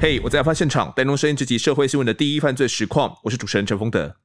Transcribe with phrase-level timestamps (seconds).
[0.00, 4.16] 嘿我在案发现场带您声音直击社会新闻的第一犯罪实况，我是主持人陈丰德。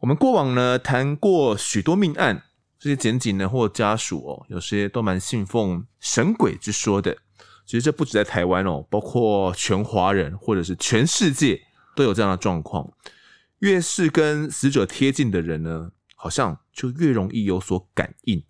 [0.00, 2.42] 我们过往呢谈过许多命案，
[2.80, 7.16] 这些检警呢或家属哦，有些都蛮信奉神鬼之说的。
[7.64, 11.62] 其实这不止在台湾哦，包括全华人或者是全世界
[11.94, 12.92] 都有这样的状况。
[13.60, 18.42] 越是跟死者贴近的人呢，好像就越容易有所感应。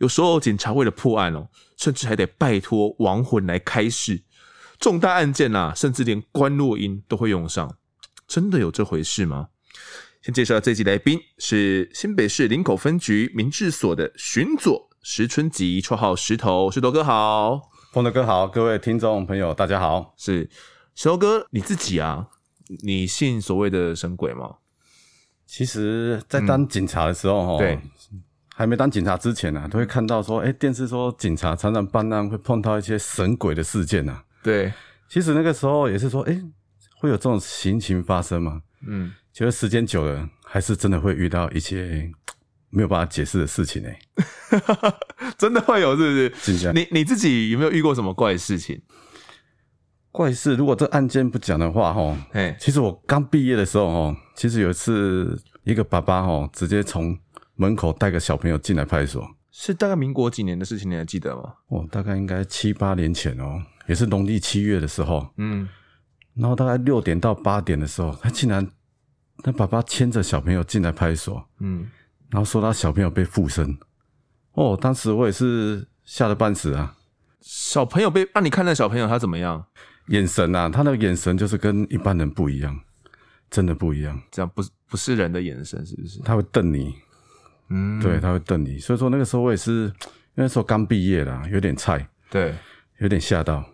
[0.00, 4.22] 有时候警察为了破案哦，甚至还得拜托亡魂来开示。
[4.78, 7.76] 重大案件啊，甚至连关落音都会用上，
[8.26, 9.48] 真的有这回事吗？
[10.22, 20.48] 先介绍这集来宾是新北市林口分局民治所的巡佐石春吉，绰号石头，石头哥好，丰德哥好，各位听众朋友大家好，是
[20.94, 22.28] 石头哥你自己啊，
[22.82, 24.56] 你信所谓的神鬼吗？
[25.44, 27.80] 其实，在当警察的时候，哈、嗯，对，
[28.60, 34.22] 还没当警察之前呢、啊，都会看到说，哎、欸，电视说警察常常办案会碰到一些神鬼的事件啊。
[34.42, 34.70] 对，
[35.08, 36.38] 其实那个时候也是说，哎，
[36.98, 38.60] 会有这种情形发生吗？
[38.86, 42.12] 嗯，觉得时间久了，还是真的会遇到一些
[42.68, 43.88] 没有办法解释的事情呢。
[45.38, 46.70] 真的会有，是不是？
[46.74, 48.78] 你你自己有没有遇过什么怪事情？
[50.12, 57.16] 怪事，如果这案件不讲的话，哈，哎，其实我刚毕业的时候，哈，其实有一次，一个爸爸，哈，直接从
[57.60, 59.36] 门口带个小朋友进来派出所。
[59.50, 61.52] 是大概民国几年的事情，你还记得吗？
[61.68, 65.28] 哦，大概应该七八年前哦，也是农历七月的时候。
[65.36, 65.68] 嗯，
[66.34, 68.66] 然后大概六点到八点的时候，他竟然，
[69.42, 71.44] 他爸爸牵着小朋友进来派出所。
[71.58, 71.86] 嗯，
[72.30, 73.76] 然后说他小朋友被附身。
[74.52, 76.96] 哦，当时我也是吓得半死啊！
[77.42, 78.26] 小朋友被……
[78.32, 79.62] 那、啊、你看那小朋友他怎么样？
[80.08, 82.80] 眼神啊，他那个眼神就是跟一般人不一样，
[83.50, 84.18] 真的不一样。
[84.30, 86.20] 这样不不是人的眼神，是不是？
[86.20, 86.94] 他会瞪你。
[87.70, 89.92] 嗯，对，他会瞪你，所以说那个时候我也是，
[90.34, 92.54] 那时候刚毕业啦，有点菜，对，
[92.98, 93.64] 有点吓到。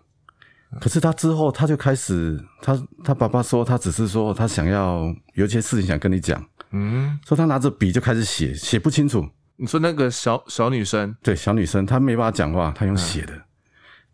[0.79, 9.27] 可是他之后他就开始，他他爸爸说他只是说他想要有一些事情想跟你讲，嗯，说他拿着笔就开始写，写不清楚。
[9.55, 13.41] 你说那个小小女生，对，小女生她没办法讲话，她用写的，嗯、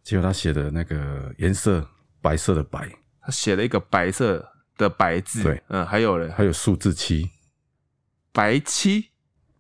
[0.02, 1.86] 结果她写的那个颜色
[2.22, 2.88] 白色的白，
[3.22, 4.48] 她写了一个白色
[4.78, 7.30] 的白字，对，嗯，还有嘞，还有数字七，
[8.32, 9.10] 白七。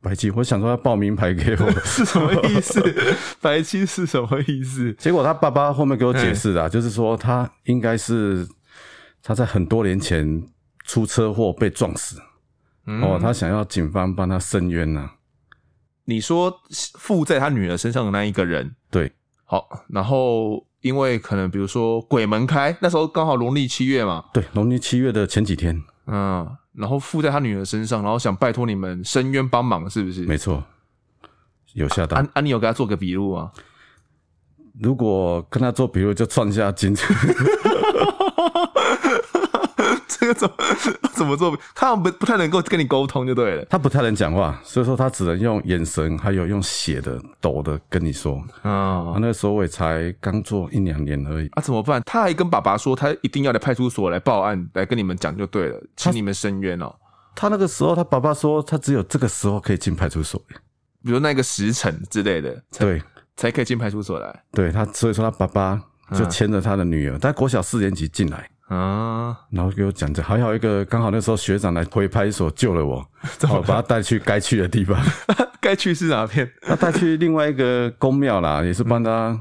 [0.04, 2.84] 白七，我想说他报名牌给我 是什么意思？
[3.40, 4.94] 白七是什么意思？
[4.96, 8.46] 结果他爸爸后面给我解释啊，就是说他应该是
[9.24, 10.44] 他在很多年前
[10.84, 12.22] 出车祸被撞死，
[12.86, 15.14] 嗯、哦，他想要警方帮他伸冤呐、啊。
[16.04, 16.54] 你说
[17.00, 19.10] 附在他女儿身上的那一个人，对，
[19.46, 26.58] 好，然后因为可能比如说鬼门开，那时候刚好农历七月嘛，对，农历七月的前几天，嗯。
[26.74, 30.26] 然后附在他女儿身上，然后想拜托你们伸冤帮忙，是不是？
[30.26, 30.64] 没错，
[31.74, 32.20] 有下单。
[32.20, 33.52] 安安，啊、你有给他做个笔录吗？
[34.80, 36.96] 如果跟他做笔录，就创下金。
[40.24, 40.56] 这 个怎么
[41.16, 41.58] 怎么做？
[41.74, 43.66] 他不不太能够跟你沟通，就对了。
[43.66, 48.42] 他不太能讲话，所以说他只能用眼神，还有用写的、抖的跟你说。
[48.62, 51.48] 哦、啊，那个时候我也才刚做一两年而已。
[51.54, 52.02] 啊，怎么办？
[52.06, 56.94] 他还跟爸爸说，他一定要来派出所来报案，来跟你们讲就对了，请你们伸冤哦。
[57.36, 60.40] 他那个时候，他爸爸说，他只有这个时候可以进派出所，
[61.04, 63.02] 比如那个时辰之类的，对，
[63.36, 64.44] 才可以进派出所来。
[64.52, 65.82] 对他，所以说他爸爸
[66.16, 68.48] 就牵着他的女儿，他、嗯、国小四年级进来。
[68.68, 73.06] 啊，然后给我讲着，还好一个刚好那时候学长来回派出所救了我，
[73.50, 74.98] 我把他带去该去的地方。
[75.62, 76.50] 该去是哪边？
[76.62, 79.38] 他带去另外一个宫庙啦，也是帮他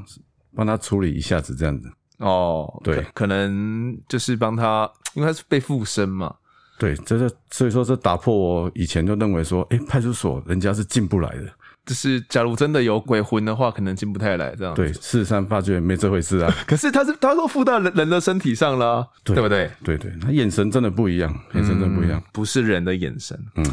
[0.55, 1.91] 帮、嗯、他处理一下子这样子。
[2.19, 6.33] 哦，对可，可能就是帮他，因为他是被附身嘛。
[6.77, 11.43] 对，这是所以说这打破我以前就认为说，哎，派出所人家是进不来的。
[11.85, 14.73] 就是，假如真的有鬼魂的话，可能进不太来这样。
[14.73, 16.49] 对，事实上发觉没这回事啊。
[16.65, 19.69] 可是他是，他都附到人人的身体上了，对，对不对？
[19.83, 23.37] 对对，他眼神真的不一样，眼神真的不一样，嗯，不是人的眼神。
[23.55, 23.65] 嗯，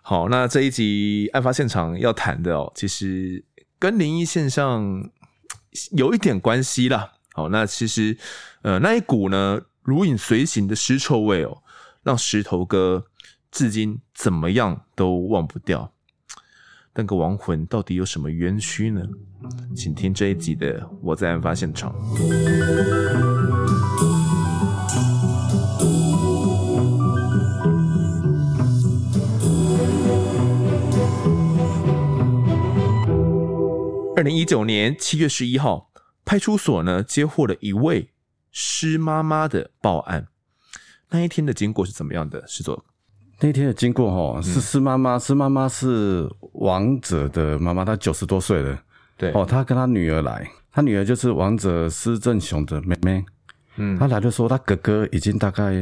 [0.00, 3.44] 好，那这一集案发现场要谈的哦，其实
[3.78, 5.08] 跟灵异现象
[5.96, 7.12] 有一点关系啦。
[7.32, 8.16] 好，那其实
[8.62, 11.62] 呃，那一股呢如影随形的尸臭味哦，
[12.02, 13.04] 让石头哥
[13.52, 15.92] 至今怎么样都忘不掉。
[16.94, 19.02] 那个亡魂到底有什么冤屈呢？
[19.74, 21.90] 请听这一集的《我在案发现场》。
[34.14, 35.90] 二零一九年七月十一号，
[36.26, 38.12] 派出所呢接获了一位
[38.50, 40.28] 尸妈妈的报案。
[41.08, 42.46] 那一天的经过是怎么样的？
[42.46, 42.84] 石头？
[43.42, 48.80] 那天的经过哈，是施妈妈，施妈妈是王者的妈妈，她九十多岁了。
[49.16, 53.24] 对哦，她跟她女儿来，她女儿就是王者施正雄的妹妹。
[53.76, 55.72] 嗯，她来的时候，她哥哥已经大概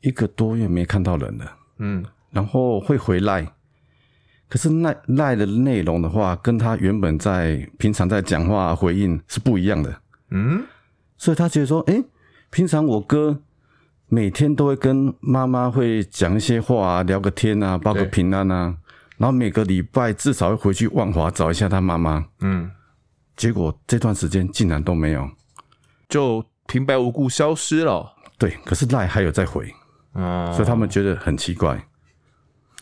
[0.00, 1.52] 一个多月没看到人了。
[1.80, 3.46] 嗯，然后会回来，
[4.48, 9.94] 可是赖赖的内容的话，跟他原本在平常在讲话回应是不一样的。
[10.30, 10.64] 嗯，
[11.18, 12.02] 所以他觉得说，诶，
[12.48, 13.38] 平常我哥。
[14.10, 18.74] 每天都会跟妈妈会讲一些话啊，聊个天啊，报个平安啊，
[19.18, 22.24] 然后每个礼拜至少会回去万华找一下他妈妈。
[22.40, 22.70] 嗯，
[23.36, 25.28] 结果这段时间竟然都没有，
[26.08, 28.14] 就平白无故消失了。
[28.38, 29.70] 对，可是赖还有在回，
[30.12, 31.86] 哦，所以他们觉得很奇怪，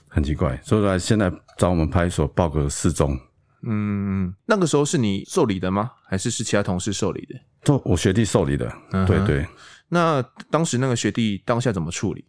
[0.06, 3.19] 很奇怪，所以来现在找我们派出所报个失踪。
[3.62, 5.90] 嗯，那个时候是你受理的吗？
[6.08, 7.34] 还是是其他同事受理的？
[7.64, 8.73] 就我学弟受理的。
[8.93, 9.44] 嗯、对对。
[9.88, 12.24] 那当时那个学弟当下怎么处理？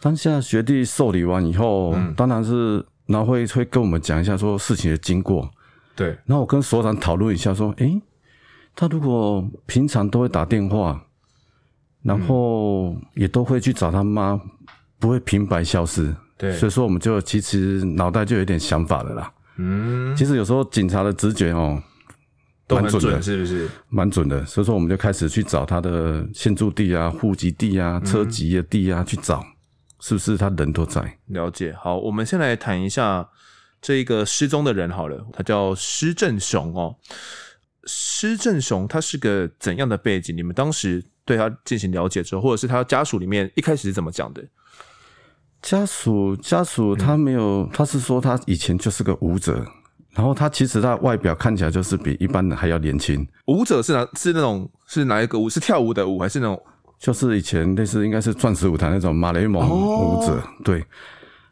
[0.00, 5.50] 当下学弟受理完以后，嗯、当然是然后会会跟我们讲一下说事情的经过。
[5.94, 8.00] 对，然后我跟所长讨论一下说，诶，
[8.74, 11.04] 他如果平常都会打电话，
[12.02, 14.40] 然后也都会去找他妈，
[14.98, 16.14] 不会平白消失。
[16.38, 19.32] 对，所以说我们就其实脑袋就有点想法了啦。
[19.58, 21.82] 嗯，其实有时候警察的直觉哦。
[22.70, 23.68] 都很准，是不是？
[23.88, 29.44] 蛮准的，所以说我们就开始去找他的现住地啊、户籍地啊、车籍的地啊，去找
[29.98, 31.18] 是不是他人都在。
[31.26, 31.74] 了解。
[31.82, 33.28] 好，我们先来谈一下
[33.82, 36.94] 这一个失踪的人好了，他叫施正雄哦。
[37.86, 40.36] 施正雄他是个怎样的背景？
[40.36, 44.44] 你们当时对他进行了解之后，或者是他家属里面一开始是怎么讲的？
[45.60, 49.66] 家属家属他没有，他是说他以前就是个舞者。
[50.12, 53.26] 然后他其实他外表看起来就是比一般人还要年轻。
[53.46, 54.06] 舞者是哪？
[54.14, 55.48] 是那种是哪一个舞？
[55.48, 56.60] 是跳舞的舞，还是那种？
[56.98, 60.34] 就是以前类似应该是钻石舞台那种马雷蒙舞者。
[60.34, 60.84] 哦、对。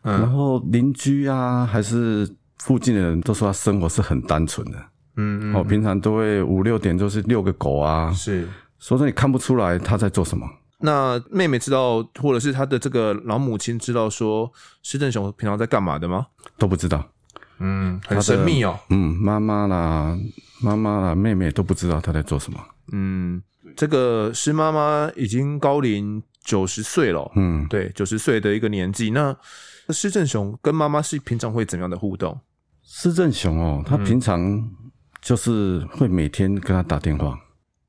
[0.02, 2.28] 嗯、然后邻居啊，还是
[2.58, 4.78] 附近的人都说他生活是很单纯的。
[5.16, 5.54] 嗯嗯。
[5.54, 8.12] 哦，平常都会五六点就是遛个狗啊。
[8.12, 8.46] 是。
[8.78, 10.46] 所以说你看不出来他在做什么。
[10.80, 14.50] 那妹妹知道，或者是他的这个老母亲知道说
[14.82, 16.26] 施正雄平常在干嘛的吗？
[16.58, 17.04] 都不知道。
[17.60, 18.78] 嗯，很神秘哦。
[18.90, 20.16] 嗯，妈妈啦，
[20.60, 22.60] 妈妈啦，妹妹都不知道她在做什么。
[22.92, 23.42] 嗯，
[23.76, 27.30] 这个施妈妈已经高龄九十岁了。
[27.36, 29.10] 嗯，对，九十岁的一个年纪。
[29.10, 29.36] 那
[29.90, 32.38] 施正雄跟妈妈是平常会怎样的互动？
[32.82, 34.70] 施正雄哦，他平常
[35.20, 37.38] 就是会每天跟他打电话。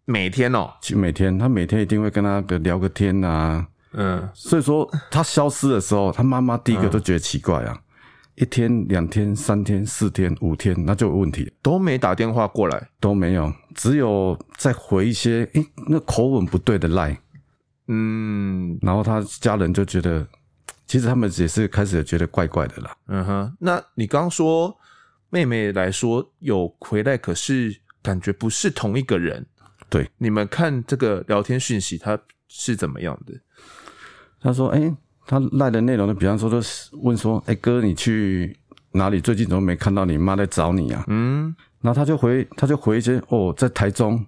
[0.06, 3.68] 每天哦，就每天，他每天一定会跟他聊个天啊。
[3.94, 7.80] 嗯，所以说他消失的时候，他妈妈第一个都觉得奇怪啊。
[8.39, 17.19] 一天、两天、三天、四天、五天，那就有问题，都没打电话过来，都没有，只有在回一些，诶、欸，那口吻不对的赖，
[17.88, 20.25] 嗯，然后他家人就觉得，
[20.88, 22.95] 其实他们也是开始觉得怪怪的啦。
[23.07, 24.74] 嗯哼，那你刚刚说
[25.30, 29.45] 妹妹来说有回来，可是感觉不是同一个人，
[29.89, 33.33] 对，你们看这个聊天讯息，他是怎么样的？
[34.39, 34.97] 他说，诶、欸
[35.29, 38.57] 他赖的内容呢，比方说，都是问说：“哎、欸、哥，你去
[38.93, 39.21] 哪里？
[39.21, 44.25] 最近怎么没看到你妈在找你啊？”嗯，然后他就回，他就回一些：“哦，在台中，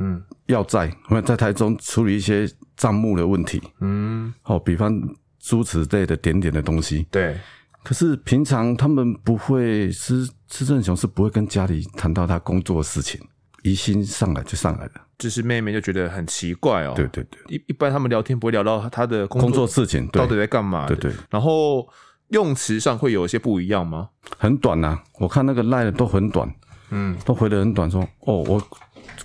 [0.00, 2.44] 嗯，要债，因为在台中处理一些
[2.76, 5.00] 账目的问题。”嗯，哦，比方
[5.38, 7.06] 诸此类的点点的东西。
[7.08, 7.38] 对，
[7.84, 13.20] 可是平常他们不会，施施正雄是不会跟家里谈到他工作的事情。
[13.66, 16.92] 疑心上来就上来了，就是妹妹就觉得很奇怪哦。
[16.94, 20.86] 对对对，一一般他们聊天不会聊到他的工作，事情，到底在干嘛？
[20.86, 21.12] 对对。
[21.28, 21.84] 然后
[22.28, 24.08] 用词上会有一些不一样吗？
[24.38, 26.48] 很短呐、啊，我看那个赖的都很短，
[26.90, 28.62] 嗯，都回的很短说，说哦，我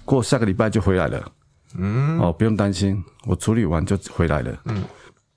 [0.04, 1.32] 过下个礼拜就回来了，
[1.78, 4.60] 嗯，哦，不用担心，我处理完就回来了。
[4.66, 4.84] 嗯，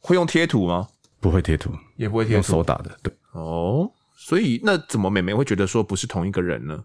[0.01, 0.89] 会用贴图吗？
[1.21, 2.91] 不会贴图，也不会贴图，用手打的。
[3.03, 6.83] 对，哦，所以那怎么妹妹会觉得说不是同一个人呢？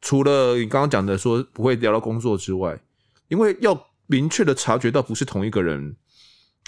[0.00, 2.78] 除了你刚刚讲的说不会聊到工作之外，
[3.28, 5.94] 因为要明确的察觉到不是同一个人，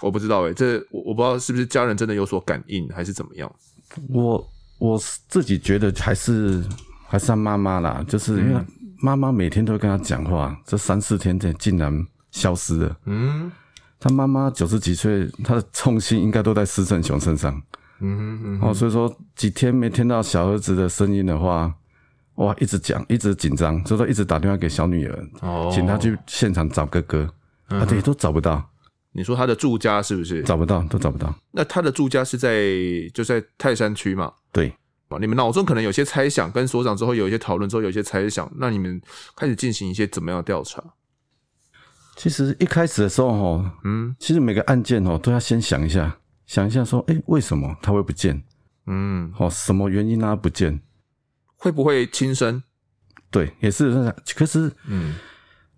[0.02, 3.50] 我不知道诶、欸，这我我不知道是不是家人真的有所感应还是怎么样。
[4.08, 6.64] 我我自己觉得还是
[7.06, 8.60] 还是他妈妈啦，就是因为
[8.98, 12.96] 妈妈每天都会跟他讲话，嗯、这三四天间竟然消失了。
[13.06, 13.50] 嗯，
[14.00, 17.54] 他妈妈九十几岁，他的重心应该都在施正雄身上。
[18.00, 21.72] 嗯哼嗯哼，哦，所以说几天没听到小儿子的声音的话。
[22.40, 27.28] 哇，一直讲，一直紧张，所以说一直打电话给小女儿，哦、请她去现场找哥哥，
[27.68, 28.66] 嗯、啊，对，都找不到。
[29.12, 30.42] 你说他的住家是不是？
[30.44, 31.34] 找不到，都找不到。
[31.50, 32.64] 那他的住家是在
[33.12, 34.32] 就在泰山区嘛？
[34.52, 34.72] 对。
[35.20, 39.02] 你们脑中可能有些猜想，跟所长之后有一些讨论之后有一些猜想，那你们
[39.34, 40.80] 开始进行一些怎么样的调查？
[42.14, 46.16] 其实一开始的时候，哈，嗯，其实每个案件哦都要先想一下，
[46.46, 48.40] 想一下说，哎，为什么他会不见？
[48.86, 50.80] 嗯，哦，什么原因让他不见？
[51.60, 52.62] 会不会轻生？
[53.30, 54.10] 对，也是那。
[54.34, 55.14] 可是，嗯，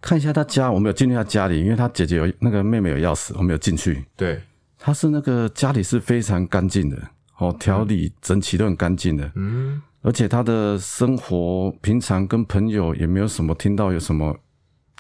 [0.01, 4.05] 看一下他家，我没有进去他家里，因为他姐姐有那个妹妹有钥匙，我没有进去。
[4.17, 4.41] 对，
[4.79, 6.97] 他是那个家里是非常干净的，
[7.39, 9.29] 哦，条理整齐都很干净的。
[9.35, 14.39] 嗯，而且他的生活平常跟朋友也没有什么听到有什么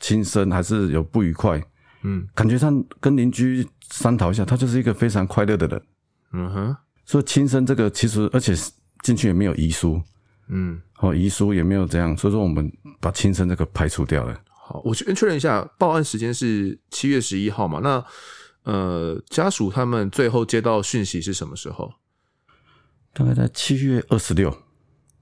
[0.01, 1.62] 轻生，还是有不愉快。
[2.03, 5.83] 嗯，感觉上跟邻居商讨一下，他就是一个非常快乐的人。
[6.33, 8.53] 嗯哼，所以轻生这个其实，而且
[9.03, 10.03] 进去也没有遗书。
[10.54, 14.38] 嗯，好，遗书也没有这样，所以说我们把轻生这个排除掉了。
[14.50, 17.80] 好，我确认一下，报案时间是七月十一号嘛？
[17.82, 18.04] 那
[18.64, 21.94] 呃，家属他们最后接到讯息是什么时候？
[23.14, 24.54] 大概在七月二十六，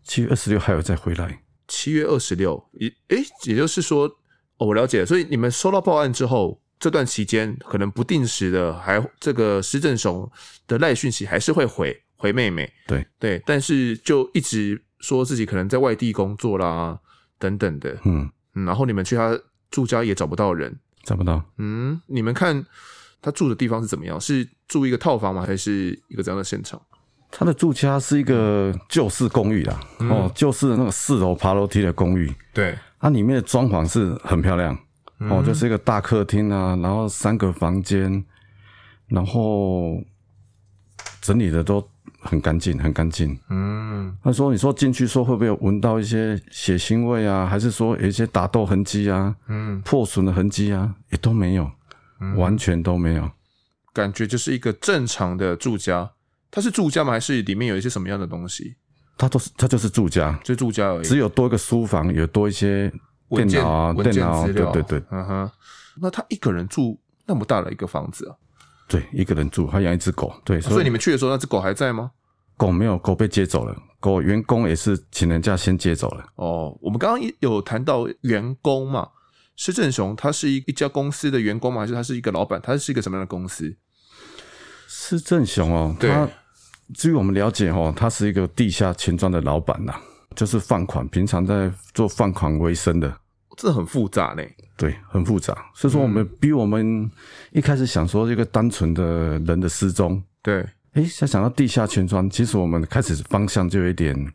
[0.03, 1.45] 七月二十六还有再回来。
[1.69, 4.09] 七月二十六，也诶，也就是说，
[4.57, 5.07] 哦，我了解了。
[5.07, 10.29] 所以你们收到报案之后，这段期间可能不定时的，还这个施正雄
[10.67, 12.69] 的赖讯息还是会回回妹妹。
[12.89, 14.83] 对对，但是就一直。
[15.01, 16.99] 说自己可能在外地工作啦，
[17.39, 19.39] 等等的，嗯嗯，然后你们去他
[19.71, 22.65] 住家也找不到人，找不到，嗯，你们看
[23.23, 24.21] 他住的地方是怎么样？
[24.21, 25.45] 是住一个套房吗？
[25.47, 26.81] 还是一个怎样的现场？
[27.31, 34.77] 他的住家是一个旧式公寓啦，嗯、哦，旧式的那个四楼爬楼梯的公寓，对，它里面的装潢是很漂亮，
[35.21, 38.25] 嗯、哦，就是一个大客厅啊，然后三个房间，
[39.07, 40.03] 然后
[41.23, 41.89] 整理的都。
[42.21, 43.39] 很干净，很干净。
[43.49, 47.47] 嗯，他说：“你说进去说会不会有闻到一些血腥味啊？
[47.47, 49.35] 还是说有一些打斗痕迹啊？
[49.49, 51.71] 嗯，破损的痕迹啊，也都没有，
[52.21, 53.31] 嗯、完全都没有。
[53.93, 56.11] 感觉就是一个正常的住家。
[56.51, 57.13] 它是住家吗？
[57.13, 58.77] 还是里面有一些什么样的东西？
[59.17, 61.05] 它都是，它就是住家，就住家而已。
[61.05, 62.93] 只有多一个书房，有多一些
[63.31, 65.03] 电脑啊，电脑，对对对。
[65.11, 65.51] 嗯哼，
[66.01, 68.37] 那他一个人住那么大的一个房子啊？”
[68.91, 70.35] 对，一个人住，还养一只狗。
[70.45, 72.11] 对，所以你们去的时候，那只狗还在吗？
[72.57, 73.75] 狗没有，狗被接走了。
[74.01, 76.25] 狗员工也是请人家先接走了。
[76.35, 79.09] 哦，我们刚刚有谈到员工嘛？
[79.55, 81.83] 施正雄他是一一家公司的员工吗？
[81.83, 82.61] 还是他是一个老板？
[82.61, 83.77] 他是一个什么样的公司？
[84.89, 86.29] 施正雄哦，对他
[86.95, 89.95] 据我们了解哦，他是一个地下钱庄的老板呐，
[90.35, 93.15] 就是放款，平常在做放款为生的。
[93.57, 94.43] 这很复杂呢，
[94.77, 95.55] 对，很复杂。
[95.75, 97.11] 所以说，我们比我们
[97.53, 104.33] 一开始想说一个单纯的人的失踪，对，哎，再想到地下钱庄，其实我们开始方向就有一点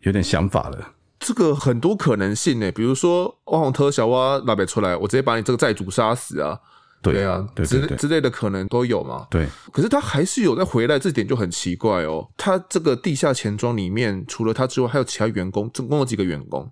[0.00, 0.92] 有点想法了。
[1.18, 6.60] 这个很多可能性呢，比如说挖红特小蛙拉北出来，我直接把你这个债主杀死啊，
[7.00, 9.26] 对，对啊，对对对之之类的可能都有嘛。
[9.30, 12.28] 对，可是他还是有再回来，这点就很奇怪哦。
[12.36, 16.70] 他这个地下钱庄里面，除了他之外，还有其他员工，总共有几个员工？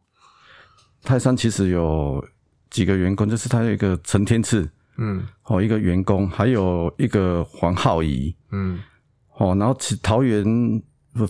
[1.04, 2.24] 泰山其实有
[2.70, 8.80] 几个员工，就是他有一个陈天赐，嗯，哦，一个员工，还有一个黄浩仪，嗯，
[9.36, 10.44] 哦，然后其桃园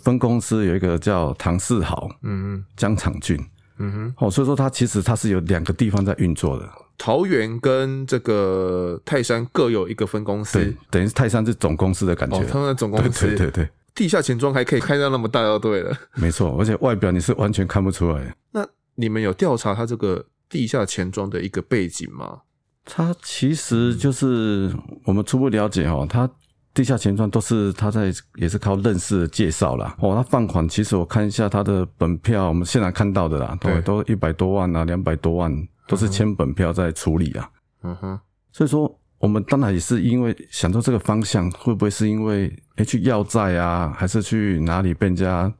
[0.02, 3.38] 分公司有一个叫唐世豪，嗯嗯，江长俊，
[3.78, 6.66] 嗯哼，哦，所以说他其实他是有两个地方在运作的，
[6.96, 18.66] 桃园跟这个泰山各有一个分公司，对，等于是泰山是总公司的感觉，哦，他们的总公司，对对对对，地下钱庄还可以开到那么大，就对了，没错，而且外表你是完全看不出来，那。
[18.96, 22.42] 你们有调查他这个地下钱庄的一个背景吗？
[22.84, 24.70] 他其实就是
[25.04, 26.28] 我们初步了解哦，他
[26.74, 29.96] 地下钱庄都是他在也是靠认识的介绍啦。
[30.00, 30.14] 哦。
[30.14, 35.50] 他放款其实我看一下他的本票，我们现在看到的啦，对，都一百多万啊，两百多万
[35.88, 37.50] 都是签本票在处理啊。
[37.82, 38.20] 嗯哼，
[38.52, 45.52] 所以说我们当然也是因为想到这个方向，会不会是因为诶去要债啊，还是去哪里被人家？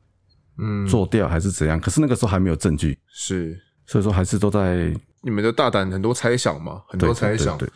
[0.57, 1.79] 嗯，做掉还是怎样？
[1.79, 7.57] 可是那个时候还没有证据，是，所以说还是都在你们的大胆很多猜想嘛，很多猜想。
[7.57, 7.73] 对，对，对，对，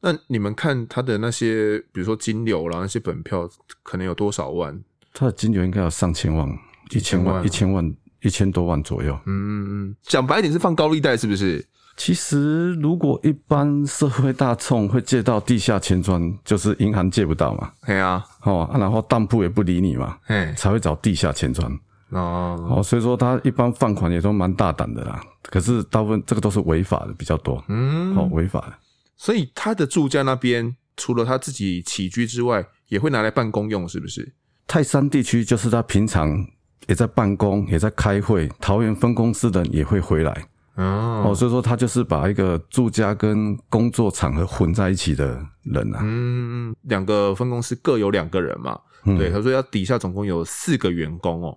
[0.00, 3.48] 那你们看他的那些，比如说金流啦，那些本票
[3.82, 4.78] 可能有多少万？
[5.12, 6.48] 他的金流应该有上千万，
[6.90, 9.12] 一千万，一千万，一千多万左右。
[9.26, 11.64] 嗯嗯嗯，讲白一点是放高利贷，是不是？
[11.96, 17.72] 其实如果一般社会大众会借到地下钱庄，就是银行借不到嘛。
[17.84, 21.78] 对啊，哦，然后当铺也不理你嘛，嘿才会找地下钱庄。
[22.10, 25.20] 哦，好，所以说他一般放款也都蛮大胆的啦。
[25.44, 28.72] 可是大部分这个都是违法的比较多，嗯，好违法的。
[29.16, 34.32] 所以他的住家那边除了他自己起居之外，也会拿来办公用，是不是？
[34.66, 36.46] 泰山地区就是他平常
[36.86, 38.48] 也在办公，也在开会。
[38.60, 40.32] 桃园分公司的人也会回来，
[40.76, 46.00] 哦，哦，所以说他就是把一个住家跟工作场合混在一起的人啊。
[46.02, 48.78] 嗯，两个分公司各有两个人嘛。
[49.04, 51.56] 嗯、对，他说要底下总共有四个员工哦。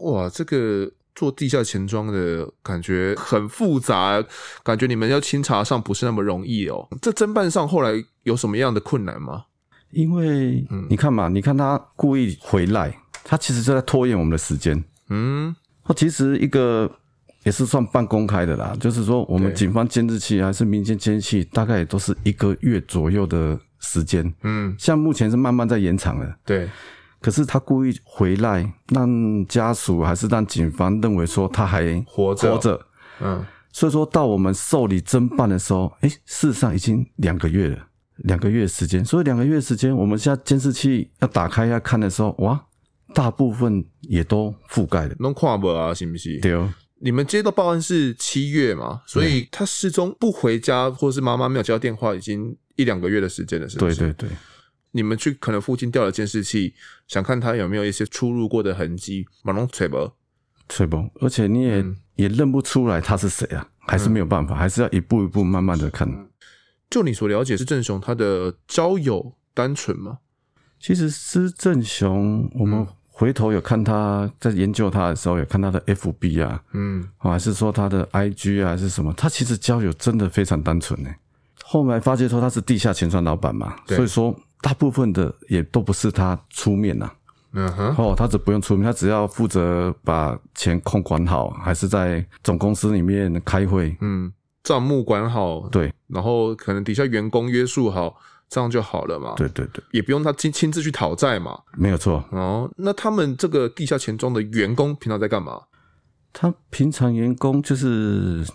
[0.00, 4.22] 哇，这个做地下钱庄的感觉很复杂，
[4.62, 6.88] 感觉你们要清查上不是那么容易哦。
[7.00, 7.92] 这侦办上后来
[8.22, 9.44] 有什么样的困难吗？
[9.90, 14.82] 因为你看嘛，你看他故意回来，他其实就在拖延我们的时间。
[15.08, 15.54] 嗯，
[15.84, 16.88] 他其实一个
[17.42, 24.32] 也是算半公开的啦，就是说我们警方监视器还是民间监视器，大概也都是一个月左右的时间。
[24.44, 26.36] 嗯，像目前是慢慢在延长了。
[26.46, 26.68] 对，
[27.20, 32.52] 可是他故意回来，让家属还是让警方认为说他还活着。
[32.52, 32.86] 活着。
[33.20, 37.86] 嗯，所以说到我们受理侦办的时候，哎，事实上已经两个月了。
[38.24, 42.66] 两个月时间，所以两个月时间，我们现在监视器要打开要看的时候，哇，
[43.14, 45.14] 大部分也都覆盖了。
[45.20, 45.94] 能看不啊？
[45.94, 46.38] 是不是？
[46.40, 46.70] 对哦。
[47.02, 49.00] 你们接到报案是七月嘛？
[49.06, 53.96] 所以他失踪不回家，或是妈妈没有接到电话，已经一两个月的时间了，是不是？
[53.96, 54.36] 对对对。
[54.92, 56.74] 你们去可能附近调了监视器，
[57.06, 60.12] 想看他有没有一些出入过的痕迹，马龙吹不？
[60.68, 61.10] 吹不？
[61.20, 63.68] 而且你也、嗯、也认不出来他是谁啊？
[63.78, 66.08] 还是没有办法，嗯、还是要一步一步慢慢的看。
[66.88, 70.18] 就你所了解，是正雄他的交友单纯吗？
[70.78, 79.12] 其实施正雄，我们回头有看他在研究他的时候，有看他的 FB 啊，嗯，还是说他的 IG 啊，还是什么？
[79.12, 81.10] 他其实交友真的非常单纯呢。
[81.62, 87.10] 后来发觉说他是地下钱庄老板嘛，所以说大部分的也都不是他出面呐。
[87.52, 94.32] 嗯哼，哦，他只不用出面，他只要负责把钱控管好，还是在总公司里面开会，嗯。
[94.62, 98.14] 账目管好，对，然后可能底下员工约束好，
[98.46, 99.32] 这样就好了嘛。
[99.34, 101.58] 对对对，也不用他亲亲自去讨债嘛。
[101.78, 102.22] 没有错。
[102.30, 105.62] 哦，那他们这个地下钱庄的员工平常在干嘛？
[106.30, 108.46] 他平常员工就是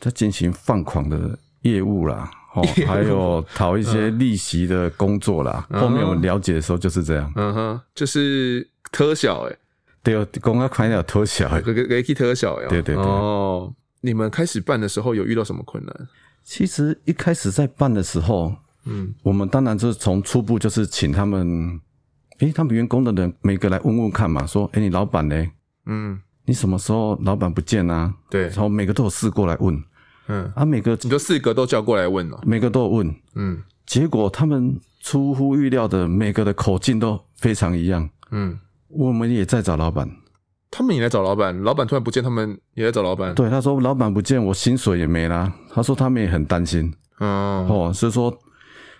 [0.00, 5.66] 在进行放款的业务啦，哦， 还有讨一些利息的工作啦。
[5.70, 7.32] 嗯、后面我们了解的时候就是这样。
[7.36, 9.56] 嗯哼，就是特小哎，
[10.02, 12.68] 对，公开款要特小 哎，给给给特小呀。
[12.68, 13.04] 对对对。
[13.04, 13.72] 哦。
[14.02, 15.94] 你们开始办的时候有遇到什么困难？
[16.42, 18.50] 其实一开始在办的时候，
[18.86, 21.78] 嗯，我们当然就是从初步就是请他们，
[22.38, 25.46] 诶，他们员工的人每个来问问看嘛，说，诶，你老板呢？
[25.84, 28.14] 嗯，你什么时候老板不见啊？
[28.30, 29.78] 对，然后每个都有试过来问，
[30.30, 40.08] 嗯，啊，每个你就四个都叫过来问了，每个都有问，嗯，结果他们出乎预料的，每个的口径都非常一样，嗯，我们也在找老板。
[40.72, 43.34] 他们也来找老板，老板突然不见，他们也在找老板。
[43.34, 45.52] 对，他说老板不见，我薪水也没啦。
[45.68, 46.94] 他说他们也很担心。
[47.18, 48.32] 嗯，哦，所以说，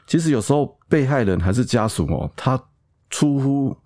[0.05, 2.61] 其实有时候被害人还是家属哦，他
[3.09, 3.77] 出乎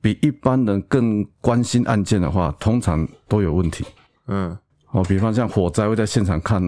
[0.00, 3.84] 比一般人更关心案件的话，通常都有问题。
[4.26, 4.56] 嗯，
[4.94, 6.62] 哦，比方像火灾会在现场看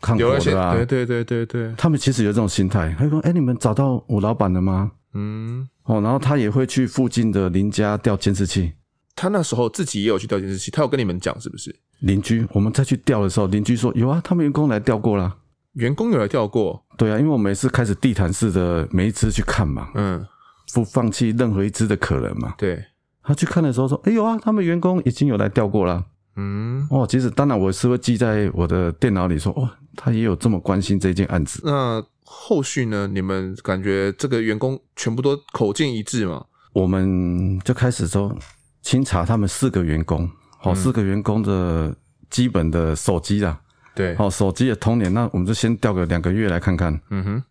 [0.00, 2.94] 看火的啊，对对对对对，他们其实有这种心态。
[2.96, 8.72] 他说：“哎，你们找到我老板了吗？”嗯，哦，然后他也会去附近的邻家调监视器。
[9.16, 11.74] 他那时候自己也有去调监视器，他有跟你们讲是不是？
[12.00, 15.36] 邻居，我们再去调的时候，邻居说有啊，他们员工来调过了。
[15.72, 16.80] 员工有来调过？
[16.96, 20.24] 对啊，因为我们也是开始地毯式的每一只去看嘛，嗯，
[20.72, 22.54] 不放弃任何一只的可能嘛。
[22.56, 22.80] 对，
[23.22, 26.04] 他去看的时候说，哎有啊，他们员工已经有来调过了。
[26.36, 31.60] 嗯，哦，其实当然我是会记在我的电脑里说，哦，他也有这么关心这件案子。
[31.64, 33.06] 那后续呢？
[33.06, 36.44] 你们感觉这个员工全部都口径一致吗？
[36.72, 38.36] 我们就开始说。
[38.82, 41.92] 清查他们四个员工，好，四个员工的
[42.30, 43.60] 基本的手机啦，
[43.96, 47.42] 对，好，手机的通联，那我们就先调个两个月来看看，嗯哼，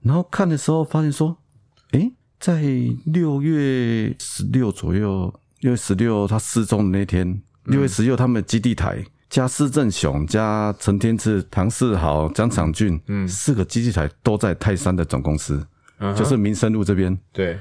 [0.00, 1.36] 然后看的时候发现说，
[1.92, 2.62] 诶，在
[3.04, 15.66] 六月十六左右，六月十六他失踪的那天，六月十六他们的基地台加施正雄加陈天志、唐世豪、江长俊，嗯，四个基地台都在泰山的总公司，
[15.98, 17.58] 嗯就是民生路这边，对。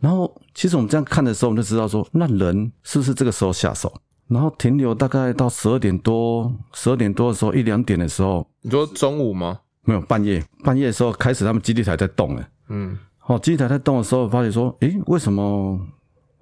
[0.00, 3.92] 然后，其实我们这样看的时候，我们就知道说，那人是不是这个时候下手？
[4.26, 9.60] 然后停留大概到十二点多，十二点多的时候，一两点的时候，你说中午吗？
[9.84, 12.48] 没有，半夜，半夜的时候开始，他们基地台在动了。
[12.68, 15.78] 嗯，哦，基地台在动的时候，发现说，诶，为什么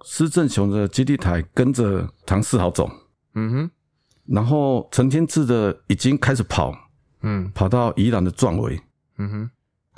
[0.04, 2.90] 施正雄的基地台跟着唐世豪走？
[3.34, 3.70] 嗯哼，
[4.26, 6.74] 然后陈天赐的已经开始跑，
[7.22, 8.80] 嗯，跑到宜兰的壮围。
[9.18, 9.50] 嗯哼。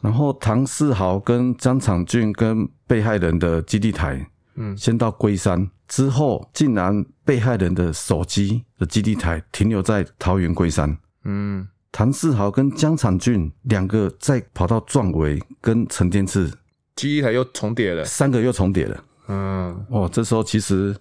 [0.03, 16.51] 然后唐世豪跟张长俊跟被害人的基地台，嗯，先到龟山之后，竟然被害人的手机的基地台停留在桃园龟山，嗯，唐世豪跟江长俊两个再跑到壮围跟陈天赐。
[16.97, 20.95] 基地台又重叠了，三个又重叠了，嗯，哦，这时候其实。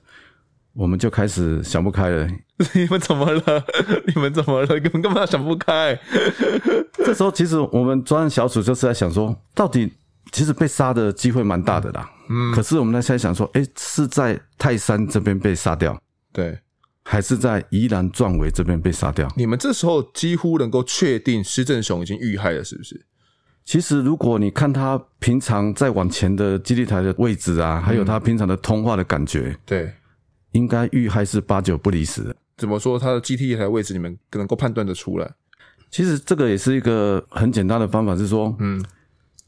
[0.73, 2.25] 我们就开始想不开了。
[2.73, 3.65] 你们怎么了？
[4.07, 4.79] 你们怎么了？
[4.79, 5.99] 你们干嘛想不开？
[7.03, 9.91] 这时候其实我们专案小组就是在想说，到底
[10.31, 12.09] 其实被杀的机会蛮大的啦。
[12.29, 12.53] 嗯。
[12.53, 16.57] 可是我们在在想说，诶，是在泰山这边被杀掉，对，
[17.03, 19.27] 还是在宜兰壮围这边被杀掉？
[19.35, 23.05] 你们这时候几乎能够确定施正雄已经遇害了，是不是？
[23.63, 29.93] 其实如果你看他平常在往前的基地台的位置啊，还有他平常的通话的感觉，嗯、对，
[30.51, 32.35] 应该遇害是八九不离十。
[32.57, 35.31] 怎么说他的基地台位置你们能够判断得出来？
[35.89, 38.83] 其实这个也是一个很简单的方法，是说，嗯，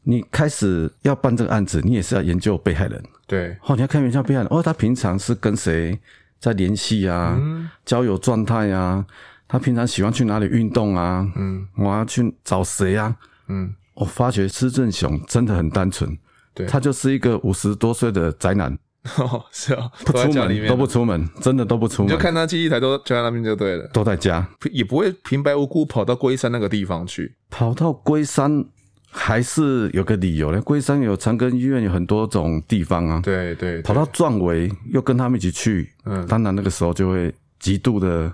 [0.04, 5.97] 你开始要办这个案子，你也是要研究被害人，对，哦，你要看一下被害人，哦，他平常是跟谁
[6.39, 9.06] 在联系啊，嗯、交友状态啊，
[9.47, 13.15] 他平常喜欢去哪里运动啊，嗯，我要去找谁啊，
[13.47, 16.18] 嗯，我发觉施正雄真的很单纯，
[16.54, 18.78] 对，他就是一个五十多岁的宅男。
[19.18, 22.08] 哦， 是啊，不出门都不出门，真的都不出门。
[22.08, 27.36] 你就看他基地台都就在那边就对了，都在家，也不会平白无故跑到龟山那个地方去。
[27.50, 28.64] 跑到龟山
[29.12, 33.20] 还是有个理由的，龟山有长庚医院，有很多种地方啊。
[33.22, 38.34] 对对，对，跑到壮围又跟他们一起去，嗯，当然那个时候就会极度的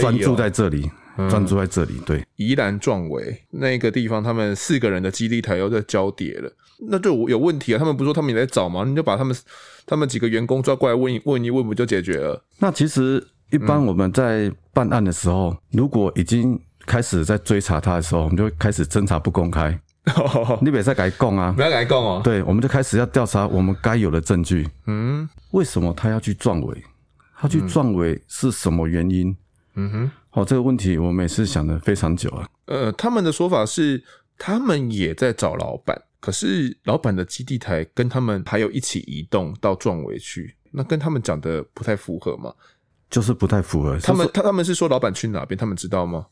[0.00, 0.90] 专注在这里。
[1.30, 6.50] 专注在这里，对，宜兰壮围那个地方，他们四个人的基地台又在交叠了，
[6.88, 7.78] 那就有问题啊！
[7.78, 8.84] 他们不说他们也在找吗？
[8.84, 9.36] 你就把他们
[9.86, 12.42] 他们几个员工抓过来问一问一问，不就解决了？
[12.58, 19.78] 那其实一般我们在办案的时候，嗯、如果已经开始在追查他的时候，我们就会开始侦查不公开。
[20.60, 21.52] 你别再改供啊！
[21.56, 22.20] 不要改供哦。
[22.22, 24.68] 对，我们就开始要调查我们该有的证据。
[24.86, 26.82] 嗯，为什么他要去撞尾？
[27.38, 29.28] 他去撞尾是什么原因？
[29.28, 29.36] 嗯
[29.90, 30.10] 哼。
[30.30, 32.48] 哦，这个问题我每次想的非常久啊。
[32.66, 34.02] 呃，他们的说法是，
[34.36, 42.52] 他们也在找老板，可是老板的基地台跟他们还有一起移动到壮围去，那跟他们讲的不太符合嘛？
[43.10, 43.96] 就是不太符合。
[43.98, 46.26] 他们他他们是说老板去哪边，他们知道吗？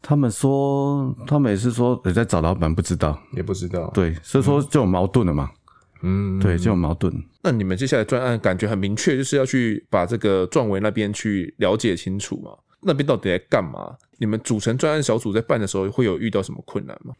[0.00, 3.90] 他们说，他们也是说也在找老板，不知道，也不知道。
[3.94, 5.50] 对，所以说就有矛盾了嘛。
[6.02, 7.12] 嗯，对，就有矛盾。
[7.42, 12.50] 那你们接下来专案感觉很明确，就是要去把这个壮围那边去了解清楚嘛？
[12.82, 13.96] 那边到底在干嘛？
[14.18, 17.14] 你们组成专案小组在办的时候，会有遇到什么困难吗？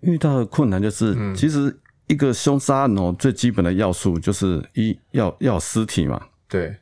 [0.00, 1.74] 遇到的困难就是，嗯、其实
[2.08, 6.76] 一个凶杀案哦，最基本的要素就是一要要有尸体嘛，对，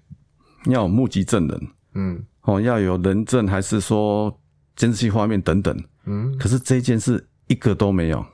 [0.66, 4.36] 要有目击证人，嗯，哦，要有人证，还是说
[4.74, 8.24] 监视器画面等等，嗯，可是这件事一个都没有，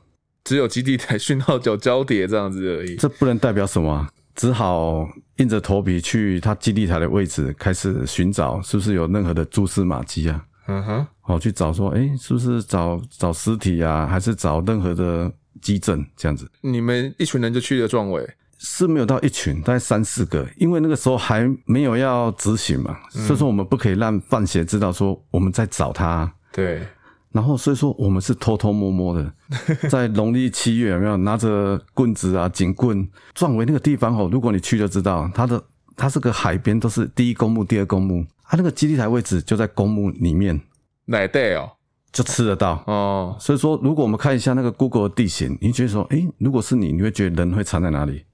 [0.44, 2.96] 只有基地台讯号角交叠这样子而已。
[2.96, 5.07] 这不能代表什么，只好。
[5.38, 10.44] 硬着头皮去他基地台的位置开始寻找，是不是有任何的蛛丝马迹啊？
[10.66, 14.05] 嗯哼，哦去找说，哎、欸，是不是找找尸体啊？
[14.05, 15.31] 还是找任何的
[15.62, 16.51] 基证这样子？
[16.61, 18.29] 你们一群人就去了壮伟？
[18.59, 26.29] 是没有到一群，大概三四个，因为那个时候还没有要执行嘛，嗯、所以说我们不可以让范协知道说我们在找他。
[26.51, 26.85] 对。
[27.33, 29.33] 然后，所以说我们是偷偷摸摸的，
[29.91, 33.07] 在农历七月有没有拿着棍子啊、警棍？
[33.35, 35.62] 壮围那个地方哦，如果你去就知道，它的
[35.97, 40.61] 它是个海边，都是第一公墓、第二公墓，它那个基地台位置就在公墓里面，
[41.07, 41.73] 哪带哦？
[42.11, 43.37] 就吃得到哦。
[43.38, 48.25] 所以说，如果我们看一下那个 Google 的地形，你觉得说，诶，如果是你，你会觉得人会藏在哪里？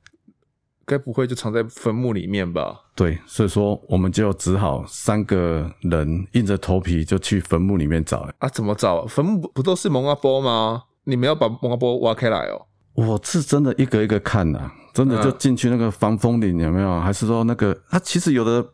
[0.87, 2.81] 该不会就藏在坟墓里面吧？
[2.95, 8.29] 对，所以说我们就只好三个人硬着头皮就去坟墓里面找。
[8.39, 9.05] 啊，怎么找？
[9.07, 10.83] 坟墓不都是蒙阿波吗？
[11.05, 12.67] 你们要把蒙阿波挖开来哦。
[12.95, 17.01] 我是真的一个一个看啊，真的就进去那个防风林有没有？
[17.01, 18.65] 还是说那个它其实有的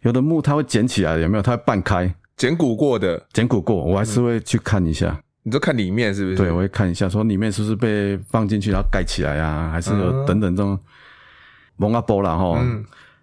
[0.00, 1.42] 有的墓它会捡起来有没有？
[1.42, 5.08] 它会半开，捡骨过的，捡骨过，我还是会去看一下。
[5.08, 6.36] 嗯、你就看里面是不是？
[6.36, 9.70] 对，我会看一下，说里面是不是被放进去然后盖起来啊？
[9.70, 10.78] 还是有等等这种。
[11.76, 12.58] 蒙阿波啦哈，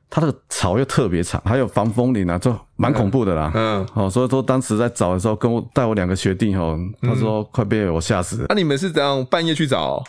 [0.10, 3.52] 它那个草又特别长，还有防风林啊，就蛮恐怖的啦。
[3.56, 8.46] 嗯，好，所以说当时在找的时候，跟我带我两个学弟哈，他说快被我吓死了。
[8.50, 10.04] 那你们是怎样半夜去找？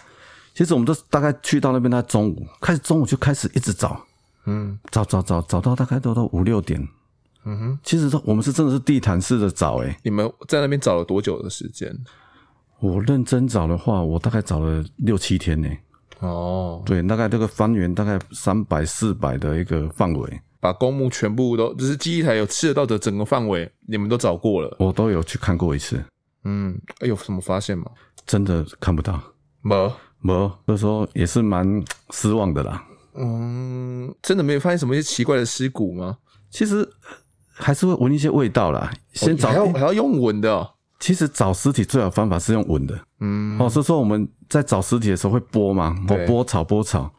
[0.52, 3.98] 其实我们都大概去到那边，他中午开始，中午就开始一直找，
[4.44, 6.87] 嗯，找找找找到大概都到五六点。
[7.46, 11.90] 嗯哼，其实说我们是真的是地毯式的找，诶你们在那边找了多久的时间？
[12.80, 15.68] 我认真找的话，我大概找了六七天呢。
[16.25, 26.03] 哦，对，大概这个方圆大概三百四百的一个范围，把公墓全部都，就是记忆台有吃得到的整个范围，你们都找过了，我都有去看过一次。
[26.45, 27.85] 嗯，有什么发现吗？
[28.27, 29.21] 真的看不到，
[29.63, 30.33] 没没，
[30.67, 32.85] 所以说也是蛮失望的啦。
[33.15, 36.17] 嗯，真的没有发现什么一些奇怪的尸骨吗？
[36.51, 36.89] 其实
[37.53, 38.93] 还是会闻一些味道啦。
[39.13, 40.71] 先找，还要还要用闻的哦。
[41.05, 47.12] 其实找尸体最好的方法是用闻的，嗯，哦，所以说我们在找尸体的时候会拨嘛，哦拨草拨草，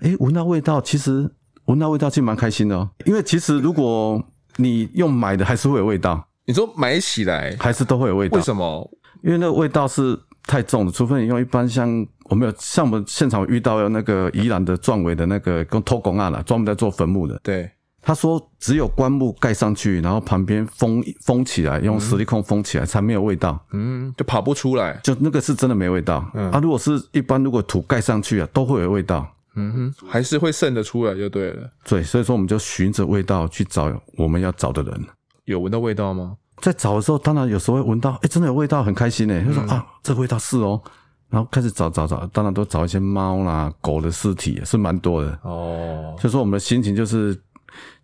[0.00, 1.30] 诶，闻到味道，其实
[1.66, 4.20] 闻到味道其实蛮开心的哦，因为其实如果
[4.56, 6.26] 你用买的，还是会有味道。
[6.46, 8.38] 你说买起来还是都会有味道？
[8.38, 8.90] 为什么？
[9.22, 11.88] 因为那个味道是太重了，除非你用一般像
[12.24, 17.70] 我们有像我们现场遇到有那个宜兰的壮伟的那个跟偷工案了，专门在做坟墓的，对。
[18.06, 23.58] 他说只有棺木盖上去，然后旁边封封起来，用实力控封起来，才没有味道。
[23.72, 26.24] 嗯，就跑不出来，就那个是真的没味道。
[26.32, 29.26] 嗯，啊，如果是一般，如果土盖上去啊，都会有味道。
[29.56, 31.68] 嗯哼，还是会渗得出来就对了。
[31.84, 35.04] 对，所以说我们就循着味道去找我们要找的人。
[35.46, 36.36] 有闻到味道吗？
[36.62, 39.44] 在找的时候，当然有时候会闻到，哎、欸，真的有味道，很开心呢。
[39.44, 40.80] 就说、嗯、啊，这个味道是哦，
[41.28, 45.36] 然后开始找找找，当然都找一些猫啦、狗的尸体，是蛮多的。
[45.42, 47.36] 哦，所以说我们的心情就是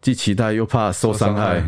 [0.00, 1.66] 既期待又怕受伤害，害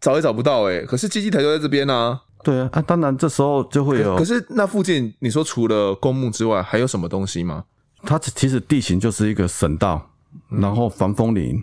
[0.00, 0.82] 找也找不到哎。
[0.82, 2.20] 可是基地台就在这边呢、啊。
[2.44, 4.16] 对啊，啊，当然这时候就会有。
[4.16, 7.64] 可是那附近，你说除了公墓之外，还有什么东西吗？
[8.04, 10.10] 它其实地形就是一个省道，
[10.48, 11.62] 然后防风林，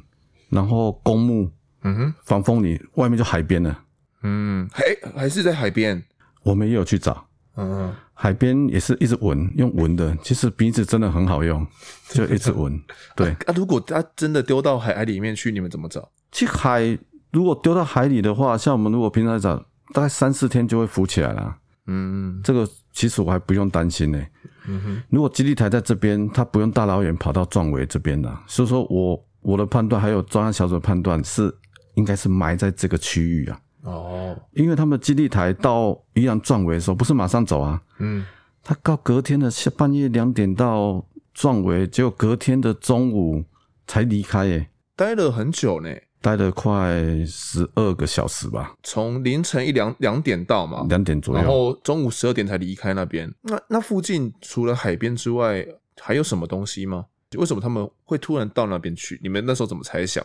[0.50, 1.52] 然后公墓，
[1.84, 3.78] 嗯哼，防风林外面就海边了，
[4.24, 6.02] 嗯，还还是在海边，
[6.44, 7.26] 我们也有去找，
[7.58, 11.66] 嗯，海边也是一直闻，用闻的，其实鼻子真的很好用，
[12.12, 12.78] 就一直闻，
[13.16, 13.30] 对。
[13.46, 16.12] 啊，如果它真的丢到海海里面去，你们怎么找？
[16.30, 17.00] 去海，
[17.32, 19.56] 如果丢到海里的话，像我们如果平常找，
[19.94, 21.56] 大概三四天就会浮起来了，
[21.88, 24.32] 嗯，这个其实我还不用担心呢、欸。
[24.68, 31.50] 嗯哼，如果基地台在这边，它不用大老远跑到壮围这边的，所以说我我的判断还有专案小组的判断是，
[31.96, 33.58] 应该是埋在这个区域啊。
[33.84, 37.82] 哦，因为他们基地台到宜兰壮围的时候，不是马上走啊。
[38.00, 38.26] 嗯，
[38.64, 43.44] 他到隔天的下半夜两点到壮围，结果隔天的中午
[43.88, 45.90] 才离开，耶，待了很久呢。
[46.22, 53.34] 待了快十二个小时吧，从凌晨一两两点到嘛，两点左右，然后中午十二点才离开那边。
[53.44, 55.66] 那那附近除了海边之外，
[55.98, 57.06] 还有什么东西吗？
[57.38, 59.18] 为什么他们会突然到那边去？
[59.24, 60.22] 你们那时候怎么猜想？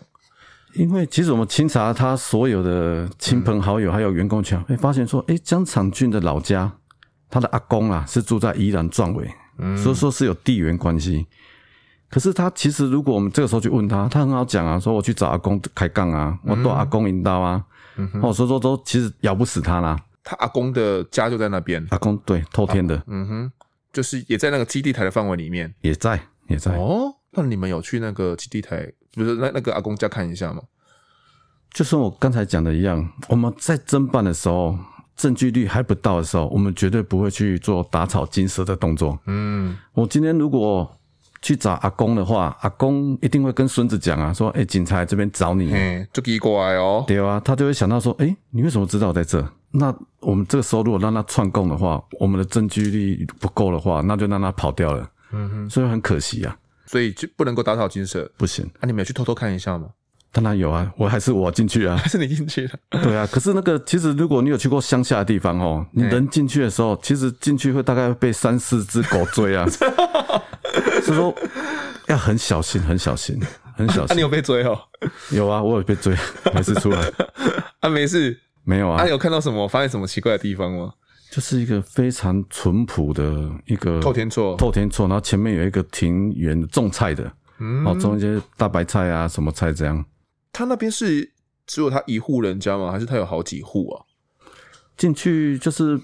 [0.75, 6.71] 因为其实我们清查他所有的亲朋好友还有员工圈，会、嗯、发现说，哎，江长俊的老家，
[7.31, 11.27] 他的阿公啊是住在宜兰壮围，嗯、所以说是有地缘关系。
[12.11, 17.65] 可是他其实，如果我们这个时候去问他，他很好讲啊，说我去找阿公开杠啊，我剁阿公引刀啊，
[18.23, 19.99] 哦，所以说都其实咬不死他啦。
[20.23, 23.53] 他阿公的家就在那边，阿公对透天的，嗯哼，
[23.93, 26.77] 就是也在那个基地台的范围里面，也在也在。
[26.77, 30.63] 哦，那你们有去那个基地台，不是那那个阿公家看一下嘛？
[31.73, 34.79] 就像我刚才讲的一样，我们在侦办的时候，
[35.17, 39.19] 证据率还不到的时候，我们绝对不会去做打草惊蛇的动作。
[39.27, 40.91] 嗯，我今天如果。
[41.45, 49.47] 去找阿公的话，阿公一定会跟孙子讲啊，说：“哎、欸，警察这边找你，嘿，就奇怪哦。”对啊，他就会想到说：“哎、欸，你为什么知道我在这？
[49.71, 55.07] 那我们这个时候如果让他串供的话，我们的证据力不够的话，那就让他跑掉了。
[55.33, 58.65] 嗯哼，所以很可惜啊，所以就不能够打草惊蛇，不行。
[58.81, 59.89] 啊，你们有去偷偷看一下吗？
[60.33, 62.79] 当然有啊，我还是我进去啊， 还是你进去的？
[63.03, 69.67] 对啊，可是那个其实如果你有去过乡下的地方哦，你人进去的时候，其实进去会大概会被三四只狗追啊，
[71.03, 71.35] 所以说。
[72.07, 73.41] 要很小心，很小心，
[73.77, 74.11] 很小心。
[74.11, 74.79] 啊，你有被追哦？
[75.31, 76.15] 有啊，我有被追，
[76.55, 77.11] 没事出来。
[77.81, 79.01] 啊，没事，没有啊。
[79.03, 79.67] 啊，有看到什么？
[79.67, 80.93] 发现什么奇怪的地方吗？
[81.35, 90.05] 就是一个非常淳朴的一个透天厝，透天厝，然后前面有一个庭园种菜的，嗯，哦，种一些大白菜啊，什么菜这样。
[90.53, 91.33] 他那边是
[91.67, 92.93] 只有他一户人家吗？
[92.93, 94.05] 还是他有好几户啊？
[94.97, 96.01] 进去就是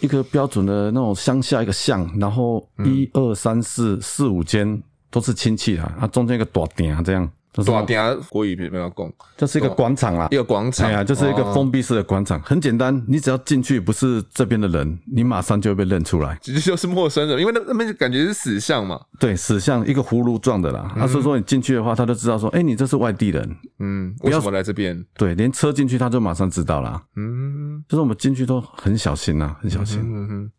[0.00, 4.82] 一个标准的那种乡下一个巷，然后一二三四四五间。
[5.12, 7.30] 都是亲戚啊，啊，中间一个大殿啊，这样。
[7.52, 10.88] 大殿国语没有讲，就是一个广场啦，一个广场。
[10.88, 18.98] 哎呀，就是一个封闭式的广场，很简单，你只要进去不是这边的人，你马上就会被认出来，其实就是陌生人，因为那那边感觉是死巷嘛。
[19.20, 20.90] 对，死巷一个葫芦状的啦。
[20.96, 23.56] 他说说你进去的话，他就知道说，哎，你这是外地人。
[23.80, 25.04] 嗯，为什么来这边？
[25.18, 27.02] 对，连车进去他就马上知道啦。
[27.16, 30.00] 嗯，就是我们进去都很小心呐，很小心。
[30.02, 30.50] 嗯哼，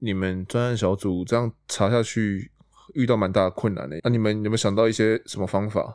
[0.00, 2.50] 你们专案小组这样查下去。
[2.94, 5.94] 遇到蛮大的困难的，那你们有没有想到一些什么方法？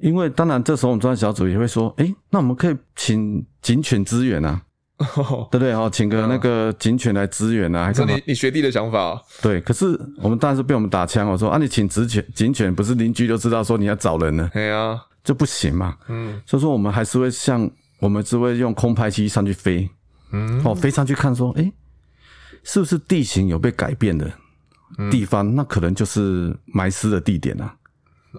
[0.00, 4.60] 因为当然，这时候我们专案小组也会说，哎，那我们可以请警犬支援啊，
[4.98, 5.72] 哦、对不对？
[5.72, 7.92] 哦，请个那个警犬来支援啊。
[7.92, 9.20] 这你你学弟的想法？
[9.42, 11.28] 对，可是我们当然是被我们打枪。
[11.28, 15.96] 我说啊，你请警犬，警犬不是邻居就知道说你要找人了，对啊，就不行嘛。
[16.08, 19.88] 嗯，所以说我们还是会像我们只会用空拍机上去飞，
[20.32, 21.72] 嗯，哦，飞上去看说，哎，
[22.62, 24.30] 是不是地形有被改变的？
[25.08, 27.72] 地方、嗯、那可能就是埋尸的地点啊。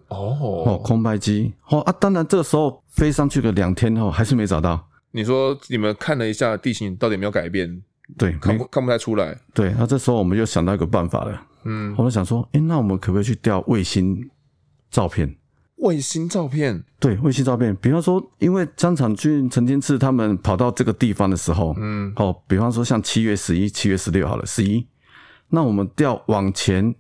[0.08, 4.88] 哦哦，空拍机哦啊，当然这个时候飞上去个两天后还是没找到。
[5.12, 7.82] 你说你们看了一下地形到底有没有改变？
[8.18, 9.38] 对，看不看不太出来。
[9.54, 11.42] 对，那这时候我们就想到一个办法了。
[11.64, 14.30] 嗯，我们想说，哎、欸，那我们可不可以去调卫星
[14.90, 15.36] 照片？
[15.78, 16.84] 卫星照片？
[17.00, 17.76] 对，卫星照片。
[17.78, 24.86] 比方说，因为张长俊、陈天赐他们跑到这个地方的时候，嗯，哦，比方说像七月十一、七月十六好了，十一。
[25.50, 26.94] 那我们调往前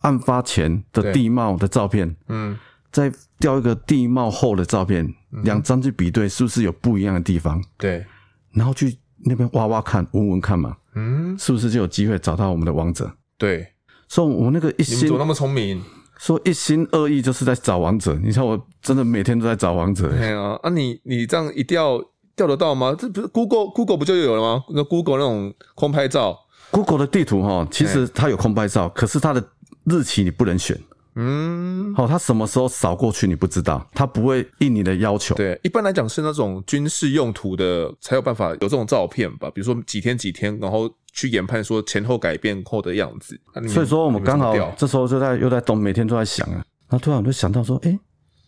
[0.00, 2.58] 案发前的地貌的照片，嗯，
[2.92, 7.62] 再调一个地貌后的照片，两张去比对，是不是有不一样的地方？
[7.78, 8.04] 对，
[8.52, 13.10] 然后去那边挖挖看，闻闻看嘛，嗯，是不是就有机会找到我们的王者？
[13.38, 13.66] 对，
[14.08, 15.82] 所以我那个一心，你怎么那么聪明？
[16.18, 18.14] 说一心二意就是在找王者。
[18.22, 20.06] 你看我真的每天都在找王者。
[20.10, 21.98] 对啊，啊你你这样一调
[22.36, 22.94] 调得到吗？
[22.98, 24.62] 这不是 Google Google 不就有了吗？
[24.74, 26.38] 那 Google 那种空拍照
[26.70, 29.42] ，Google 的地图哈，其实它有空拍照，可是它的
[29.84, 30.78] 日期你不能选。
[31.16, 35.34] 嗯，好，他什么时候扫过去你不知道，他不会应你的要求。
[35.34, 43.38] 对，一般来讲是那种军事用途的才有办法有这种照片吧，比如说几天几天，然后去研判说前后改变后的样子。
[43.68, 47.98] 所以说我们刚好这时候就在又在东，每天都在想啊，然后突然我就想到说，哎，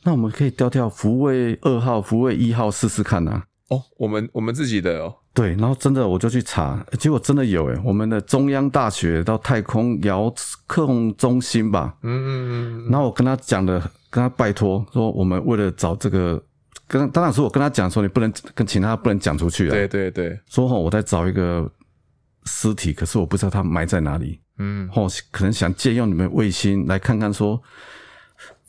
[0.04, 3.44] 那我们可以调调福卫二号、福卫一号试试看啊。
[3.72, 5.14] 哦，我们我们自己的哦。
[5.34, 10.32] 对，然后真的我就去查，结果真的有诶，我们的中央大学到太空遥
[10.66, 13.80] 控中心吧，嗯嗯嗯，然后我跟他讲的，
[14.10, 16.42] 跟他拜托说，我们为了找这个，
[16.86, 21.70] 跟当然是我跟他讲说，你不能跟其他不能讲出去啊，对对对，说齁，我在找一个
[22.44, 27.60] 尸体，可是我不知道他埋在哪里，嗯，哦，可能想借用你们卫星来看看说。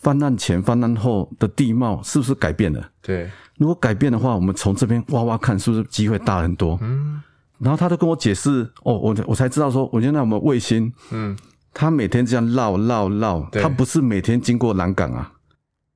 [0.04, 2.92] 泛滥前、泛滥后的地貌是不是改变了？
[3.02, 6.78] 对，如果改变的话，我们从这边挖挖看，是不是机会大很多？
[6.82, 7.22] 嗯，
[7.60, 11.38] 然后他都跟我解释，哦，我我才知道说，我现在我们卫星，嗯，
[11.74, 15.32] 他每天这样绕绕绕，他不是每天经过南港啊，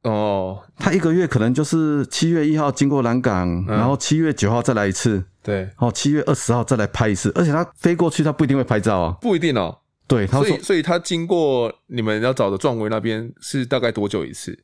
[0.03, 9.79] 哦，他一个月可能就是七月一号经过南港，嗯、然后七月九号再来一次，对，哦，七月二十号再来拍一次，而且他飞过去，他不一定会拍照啊，不一定哦。
[10.07, 14.57] 对，所以所以他经过你们要找的壮围那边是大概多久一次？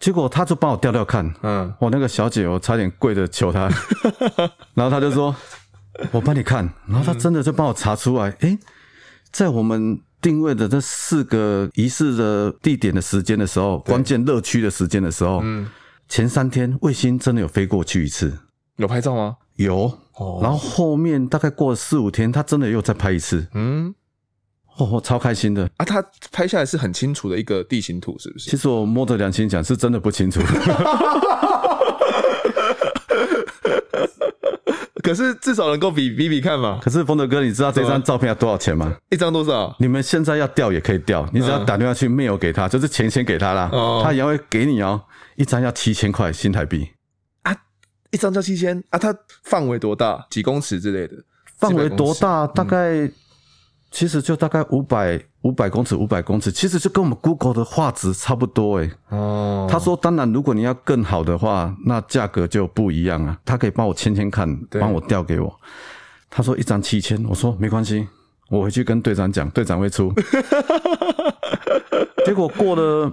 [0.00, 3.68] 结果他就帮我调调看，嗯，我那个小姐我差点跪着求他，
[4.74, 5.34] 然后他就说
[6.12, 8.58] ：“我帮你看。”然后他真的就帮我查出来，哎、嗯，
[9.32, 15.68] 在我们定位的这四个仪式的地点的时间的时候，关键热区的时间的时候，嗯，
[16.08, 18.38] 前三天卫星真的有飞过去一次，
[18.76, 19.36] 有拍照吗？
[19.56, 23.94] 有，哦，然后后面大概过了四五天，他真的又再拍一次，嗯。
[24.78, 25.84] 哦，超开心的啊！
[25.84, 28.50] 他拍下来是很清楚的一个地形图，是不是？
[28.50, 30.40] 其实我摸着良心讲，是真的不清楚。
[35.02, 36.78] 可是至少能够比比比看嘛。
[36.82, 38.94] 可是丰德哥，你知道这张照片要多少钱吗？
[39.10, 39.74] 一张多少？
[39.78, 45.00] 你们现在要调也可以调，你只要打电话去 mail 给他，就是钱先给他啦，哦、他也会给你哦。
[45.36, 46.90] 一张要七千块新台币
[47.42, 47.56] 啊！
[48.10, 48.98] 一张要七千啊！
[48.98, 50.26] 它范围多大？
[50.30, 51.14] 几公尺之类的？
[51.58, 52.46] 范围多大？
[52.48, 53.12] 大概、嗯。
[53.90, 58.90] 其实就大概五百五百公尺，五百公尺，其实就跟我们 Google 的画质差不多诶。
[59.08, 63.38] 哦，他说，当然，如果你要更好的话，那价格就不一样啊。
[63.46, 65.58] 他可以帮我签签看，帮我调给我。
[66.28, 68.06] 他说一张七千，我说没关系，
[68.50, 70.12] 我回去跟队长讲，队长会出。
[72.26, 73.10] 结果过了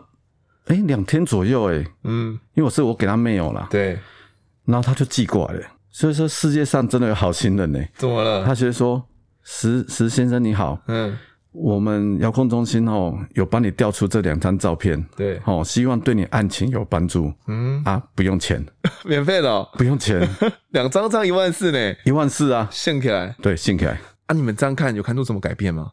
[0.65, 3.97] 哎两天左右诶，嗯，因为我是我给他 mail 了，对，
[4.65, 5.61] 然后他就寄过来了。
[5.89, 7.79] 所以说世界上真的有好心人呢。
[7.95, 8.43] 怎么了？
[8.43, 9.01] 他觉得说。
[9.45, 11.15] 石石先生你好，嗯，
[11.51, 17.81] 我们遥控中心哦有帮你调出这两张照片，对，哦，希望对你案情有帮助，嗯。
[17.86, 18.65] 啊，不用钱，
[19.05, 20.27] 免费的，哦，不用钱，
[20.71, 25.91] 两张张一万四呢，一万四啊，信起来，对，信起来，啊，你们这样看有看出什么改变吗？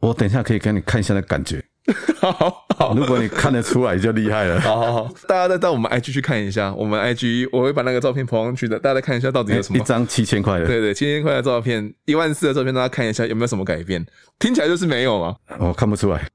[0.00, 1.64] 我等一下可以给你看一下那感觉。
[2.20, 4.60] 好，好，如果你看得出来就厉害了。
[4.60, 9.78] 好好好，大家再到我们 IG 去看一下，我们 IG 我会把那个照片 po 上去的，大家再看一下到底有什么。
[9.78, 14.04] 一张七千块的，对对，七千块的照片，一万四的照片，大家看一下有没有什么改变？
[14.38, 15.36] 听起来就是没有嘛。
[15.58, 16.28] 哦看不出来，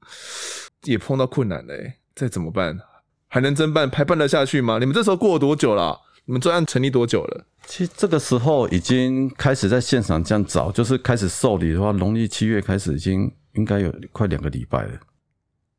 [0.84, 1.74] 也碰到困难了，
[2.14, 2.76] 这怎么办？
[3.28, 3.88] 还能侦办？
[3.90, 4.78] 还办得下去吗？
[4.78, 5.98] 你们这时候过了多久了？
[6.26, 7.44] 你们专案成立多久了？
[7.66, 14.90] 其实这个时候已经开始在现场这样找，就是开始受理的话，农历七月开始，已经应该有快两个礼拜了。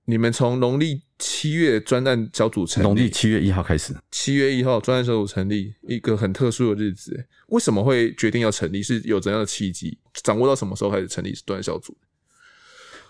[0.07, 7.25] 你们从农历七月专案小组成立，农历七月一号开始，七月一号专案小组成立，一个很特殊的日子。
[7.47, 8.83] 为什么会决定要成立？
[8.83, 9.97] 是有怎样的契机？
[10.13, 11.97] 掌握到什么时候开始成立专案小组？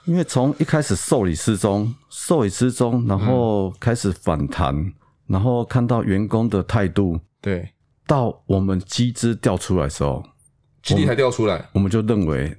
[0.05, 4.93] 因为从一开始受理失踪，受理失踪，然后开始反弹，嗯、
[5.27, 7.73] 然后看到员工的态度，对，
[8.07, 10.23] 到我们机制调出来的时候，
[10.81, 12.55] 基地才调出来，我们就认为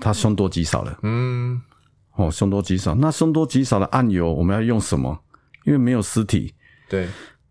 [0.00, 0.98] 他凶多吉少了。
[1.02, 1.60] 嗯。
[2.16, 2.94] 哦，凶多吉少。
[2.94, 5.18] 那凶多吉少的案由，我们要用什么？
[5.64, 6.52] 因为没有尸体，
[6.88, 7.06] 对，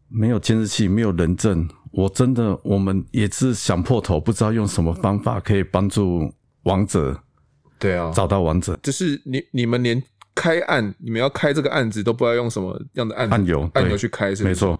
[0.09, 1.68] 没有监视器，没有人证。
[1.91, 6.34] 我真的，我们也是想破头，不知道用什么方法可以帮助
[6.64, 7.18] 王者。
[7.80, 8.78] 对啊，找到王者。
[8.84, 10.01] 就是你你们连
[10.36, 14.45] 开案，你们要开这个案子都不知道用什么样的案案由案由去开，是不是？
[14.49, 14.80] 没错。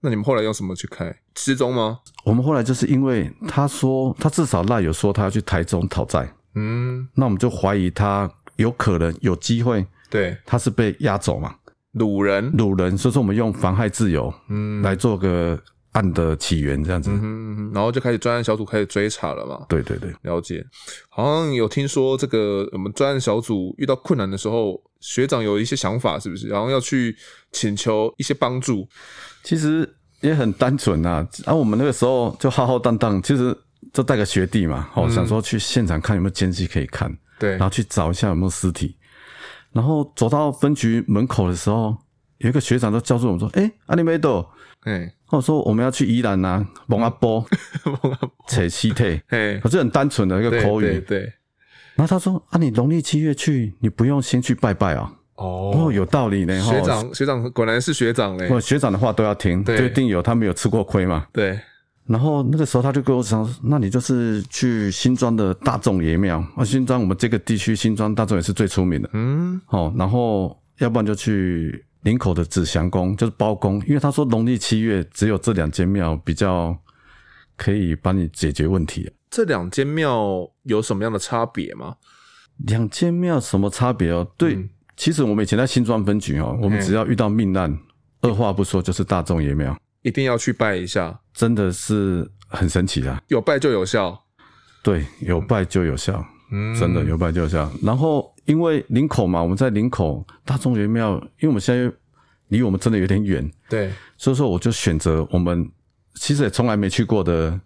[0.00, 1.16] 那你们后来用什么去开？
[1.36, 2.00] 失踪吗？
[2.24, 6.28] 我们后来就是因为他说，他至少赖有说他要去台中讨债。
[6.56, 8.30] 嗯，那我们就怀疑他。
[8.56, 11.54] 有可能有机会，对，他是被押走嘛？
[11.94, 15.56] 掳人，掳人，所以说我们用妨害自由，嗯，来做个
[15.92, 19.64] 案的起源这样子，嗯，然后就开始专案小组开始追查了嘛。
[19.68, 20.64] 对对对，了解。
[21.08, 26.48] 好像有听说这个我们专案小组遇到困难的时候，学长有一些想法，是不是？
[26.48, 27.16] 然后要去
[27.52, 28.88] 请求一些帮助。
[29.44, 29.88] 其实
[30.20, 33.56] 也很单纯呐，然后我们那个时候就浩浩荡荡，其实
[33.92, 38.96] 就带个学弟嘛，哦，想说去现场看有没有监视可以看，对，然后去找一下有没有尸体。
[39.72, 41.96] 然后走到分局门口的时候，
[42.38, 44.48] 有一个学长就叫住我们说：“哎，阿里梅多。”
[44.84, 47.44] 哎，或者说我们要去宜兰呐，蒙阿波，
[47.84, 51.00] 蒙阿波扯西退，哎，可是很单纯的一个口语。
[51.00, 51.20] 对。
[51.94, 56.60] 然后他说：“啊，你农历七月去，你不用先去拜拜啊。”哦，有道理呢。
[56.60, 58.60] 学长，学长果然是学长嘞。
[58.60, 61.26] 学长的话都要听，就一定有他没有吃过亏嘛。
[61.32, 61.58] 对。
[62.06, 69.10] 然后那个时候他就跟我讲：“那你就是去新庄的大众爷庙啊，新庄我们这个地区新庄大众也是最出名的。
[69.12, 76.76] 嗯，好，然后要不然就去。”林口的紫祥宫就是包公，因为他说农历七月只有这两间庙比较
[77.56, 79.10] 可以帮你解决问题。
[79.30, 81.96] 这两间庙有什么样的差别吗？
[82.66, 84.30] 两间庙什么差别哦？
[84.36, 87.72] 对，嗯、其实我们以前在新庄分局哦，我们只要遇到命案，
[88.20, 89.74] 嘿二话不说就是大众爷庙，
[90.04, 93.20] 一定要去拜一下，真的是很神奇啊！
[93.26, 94.16] 有拜就有效，
[94.84, 97.68] 对，有拜就有效，嗯，真的有拜就有效。
[97.82, 98.32] 然后。
[98.46, 101.90] 因为林口嘛，我们在林口大众元庙，因为我们现在
[102.48, 105.66] 离我们真的有点远，对，所以说我就选择我们
[106.16, 107.58] 其实也从来没去过的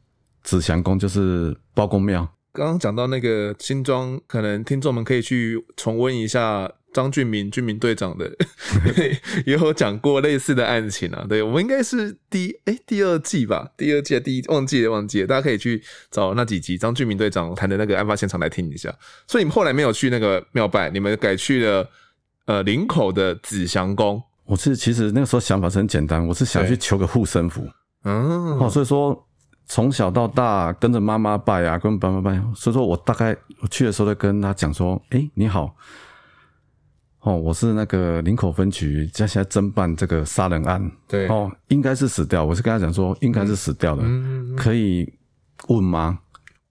[0.44, 2.32] 紫祥宫，就是包公庙。
[2.52, 6.70] 刚刚讲到那个新庄，可能听众们可以去重温一下。
[6.92, 8.30] 张俊明，俊明队长的
[9.44, 11.24] 也有讲过类似的案情啊。
[11.28, 18.92] 对，我们应该是第哎、欸、第二季吧，第二季第一忘记了忘记了，大家可以去找那几集张俊明队长谈的那个案发现场来听一下。
[19.26, 21.88] 所以你们后来没有去那个庙拜，你们改去了
[22.46, 24.20] 呃林口的紫祥宫。
[24.46, 27.68] 我是其实那个时候想法是很简单，我是想去求个护身符。
[28.04, 29.26] 嗯，哦，所以说
[29.66, 35.76] 从小到大跟着妈妈拜啊，跟爸爸拜，所以说我大概我去的时候就跟他讲说，哎、欸，你好。
[37.28, 40.90] 哦，我是那个林口分局，现在侦办这个杀人案。
[41.06, 42.42] 对，哦，应该是死掉。
[42.42, 44.02] 我是跟他讲说，应该是死掉的。
[44.02, 45.12] 嗯，可以
[45.66, 46.20] 问吗？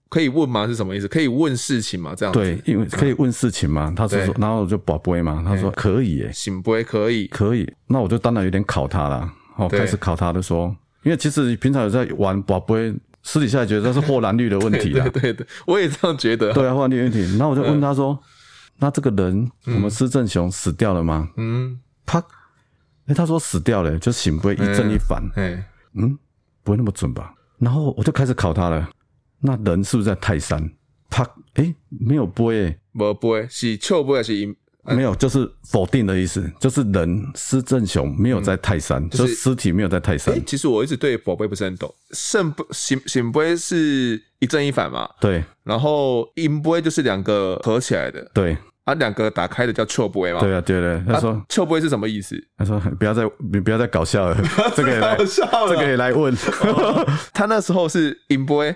[0.08, 0.66] 可以问吗？
[0.66, 1.06] 是什么意思？
[1.06, 2.12] 可以问事情吗？
[2.16, 2.40] 这样子。
[2.40, 3.92] 对，因为可以问事情嘛。
[3.96, 5.44] 他说，然后我就跋杯嘛。
[5.46, 7.72] 他说可以，诶圣杯可以，可以。
[7.86, 9.32] 那我就当然有点考他了。
[9.58, 12.92] 哦，开始考他的说，因为其实平常有在玩跋杯，
[13.22, 15.08] 私底下觉得这是霍兰率的问题 的。
[15.10, 16.52] 对对，我也这样觉得。
[16.52, 17.20] 对啊，霍兰绿的问题。
[17.36, 18.18] 然后我就问他说。
[18.78, 21.28] 那这个人，我们施正雄死掉了吗？
[21.36, 22.22] 嗯，他，
[23.06, 25.64] 哎，他说死掉了，就醒不会一正一反，哎，
[25.94, 26.16] 嗯，
[26.62, 27.34] 不会那么准吧？
[27.58, 28.88] 然后我就开始考他了。
[29.40, 30.70] 那人是不是在泰山？
[31.10, 34.54] 他，哎，没有杯，没杯，是笑杯还是阴？
[34.84, 40.40] 没有，就是否定的意思，就是人施正雄没有在泰山，就是尸体没有在泰山。
[40.46, 45.06] 其实我一直对宝贝不是很懂，圣不醒醒杯是一正一反嘛？
[45.20, 48.56] 对，然后阴杯就是两个合起来的，对。
[48.88, 50.40] 啊，两个打开的叫笑杯嘛？
[50.40, 51.02] 对啊，对对。
[51.06, 52.34] 他说笑杯是什么意思？
[52.56, 53.22] 他说不要再
[53.52, 54.36] 你不要再 搞笑了，
[54.74, 56.34] 这个也来这个也来问。
[57.34, 58.74] 他那时候是阴杯，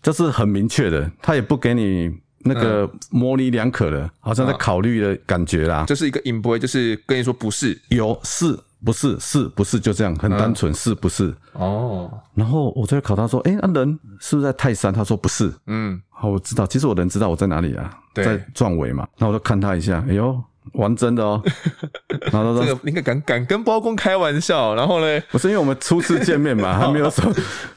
[0.00, 2.10] 就是很明确的，他也不给你
[2.44, 5.84] 那个模棱两可的，好像在考虑的感觉啦。
[5.86, 11.34] 就是一个银 boy，，就是跟你说不是，有是不是是不是就这样，很单纯是不是？
[11.52, 12.10] 哦。
[12.34, 14.90] 然后我就考他说，哎，那人是不是在泰山？
[14.90, 15.52] 他说不是。
[15.66, 16.00] 嗯。
[16.08, 16.66] 好，我知道。
[16.66, 19.06] 其实我人知道我在哪里啊，对在撞尾嘛。
[19.18, 20.42] 那我就看他一下，哎呦，
[20.72, 21.42] 玩真的哦。
[22.30, 27.24] 然后他说：“这个应该敢敢跟包公开玩笑。”然后呢，不是因为我们初次见面嘛， 还没有说，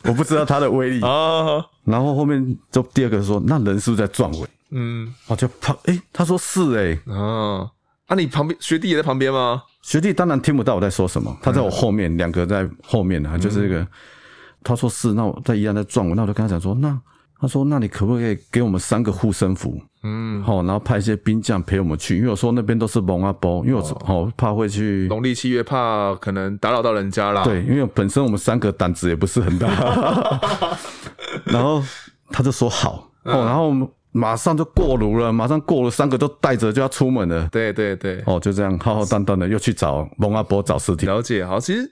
[0.03, 1.63] 我不知道他的威力啊。
[1.85, 5.77] 然后后面就第二个说：“那人是不是在壮围？”嗯，我就跑。
[5.85, 7.13] 哎，他说是哎。
[7.13, 7.69] 啊，
[8.07, 9.63] 啊，你旁边学弟也在旁边吗？
[9.81, 13.85] 学弟当然听不到我在说什么，他在我后面，两个在后面啊，就是这个。
[14.63, 16.99] 他说是，那我在一样在撞我，那我就跟他讲说那。
[17.43, 19.77] 他说：“那你可不可以给我们三个护身符？
[20.03, 27.43] 嗯，好，然后派一些兵将陪我们去，因为我说那边都是蒙阿波，因为我好怕会去农历七月，怕可能打扰到人家啦。
[27.43, 29.67] 对，因为本身我们三个胆子也不是很大，
[31.43, 31.83] 然后
[32.29, 33.85] 他就说好，哦，然后我们。”
[34.15, 37.49] 马上就过炉了，马上过炉，三个都带着就要出门了。
[37.51, 41.07] 对对对，哦，就这样浩浩荡荡的又去找蒙阿波找尸体。
[41.07, 41.91] 了解，好，其实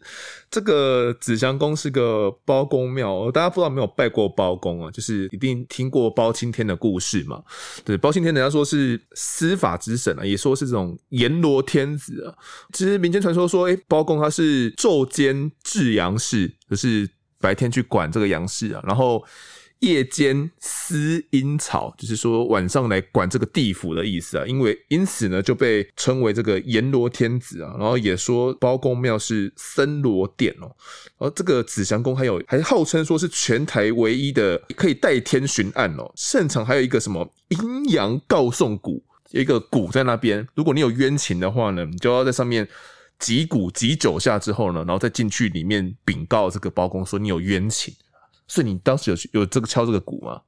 [0.52, 4.92] 这个紫祥宫是个包公庙，大家不知道没有拜过包公啊？
[4.92, 7.42] 就是一定听过包青天的故事嘛。
[7.84, 12.30] 对，包青天人家说是司法之神啊，也说是这种阎罗天子啊。
[12.72, 17.10] 其实民间传说说，哎，包公他是昼间治阳事，就是
[17.40, 19.26] 白天去管这个阳事啊，然后。
[19.82, 24.46] 夜间司阴曹，就是说晚上来管这个地府的意思啊。
[24.46, 27.76] 因为因此呢，就被称为这个阎罗天子啊。
[27.78, 30.72] 然后也说包公庙是森罗殿哦。
[31.18, 36.12] 而这个紫祥宫还有还号称说是全台唯一的可以代天巡案哦。
[36.16, 40.48] 现场还有一个什么阴阳告讼鼓，一个鼓在那边。
[40.56, 42.68] 如果你有冤情的话呢，你就要在上面
[43.18, 47.92] 击鼓击九下之后呢，然后再进去里面禀告这个包公说你有冤情。
[48.52, 50.42] 所以你当时有有这个敲这个鼓吗？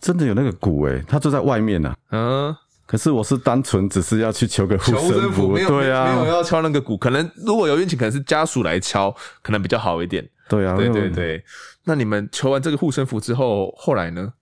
[0.00, 1.94] 真的有那个鼓诶，他就在外面呢。
[2.10, 2.56] 嗯，
[2.86, 6.96] 可是我是单纯只是要去求个护身符，对啊，没有要敲那个鼓。
[6.96, 10.26] 可能如果有运气，可能是家属来敲，可能比较好一点。
[10.48, 11.44] 对啊，对对对。
[11.84, 14.32] 那你们求完这个护身符之后，后来呢？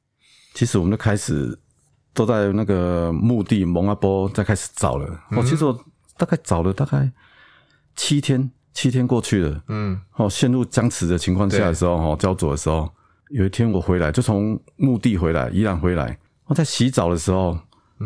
[0.54, 1.58] 其实我们就开始
[2.14, 5.20] 都在那个墓地蒙阿波在开始找了。
[5.36, 5.76] 我其实我
[6.16, 7.10] 大概找了大概
[7.96, 9.60] 七天，七天过去了。
[9.66, 12.88] 嗯，哦，陷入僵持的情况下的时候，哦，焦灼的时候。
[13.30, 16.18] 有一天我回来，就从墓地回来，宜兰回来。
[16.46, 17.58] 我在洗澡的时候，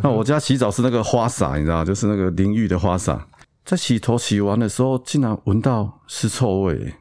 [0.03, 3.27] 那我家洗澡是那个花洒，你知道，就是那个淋浴的花洒。
[3.65, 6.95] 在洗头洗完的时候，竟然闻到尸臭味。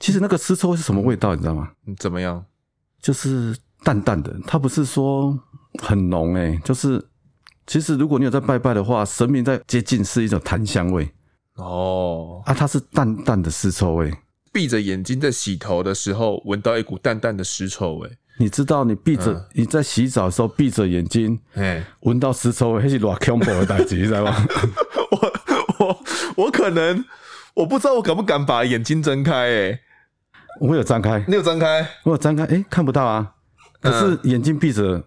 [0.00, 1.70] 其实那个尸臭味是什么味道，你知道吗？
[1.98, 2.44] 怎么样？
[3.00, 5.38] 就是淡淡的，它不是说
[5.82, 7.04] 很浓诶，就是
[7.66, 11.12] 其实如果你有在拜拜的话，神明在接近是一种檀香味。
[11.56, 14.12] 哦，啊，它是淡淡的尸臭味。
[14.52, 18.10] 闭着眼睛在洗头的时候，闻到一股淡淡的尸臭味。
[18.38, 24.34] 你知道，你闭着、嗯、你在洗澡的时候闭着眼睛，哎，闻到尸臭味，那是多恐怖的代志， 你知道吗？
[25.10, 25.32] 我
[25.78, 26.04] 我
[26.36, 27.04] 我可能
[27.54, 29.70] 我不知道我敢不敢把眼睛睁开、欸？
[29.72, 29.80] 哎，
[30.60, 31.86] 我有张开，你有张开？
[32.04, 33.32] 我有张开，哎、欸，看不到啊。
[33.80, 35.04] 可是眼睛闭着，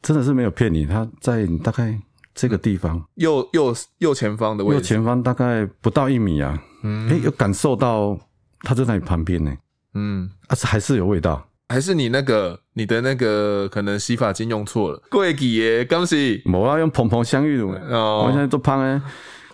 [0.00, 1.98] 真的是没有骗你，它在你大概
[2.34, 6.58] 这个地方，右右右前方的位置，右前方大概不到一米啊。
[6.82, 8.18] 嗯，哎、欸，有感受到。
[8.62, 9.52] 他就在你旁边呢，
[9.94, 17.56] 嗯，啊，是还是有味道，还是你那个你的那个可能洗发精用错了，贵几耶，刚是，我要用蓬蓬香芋。
[17.56, 19.00] 乳，哦，我现在都胖哎，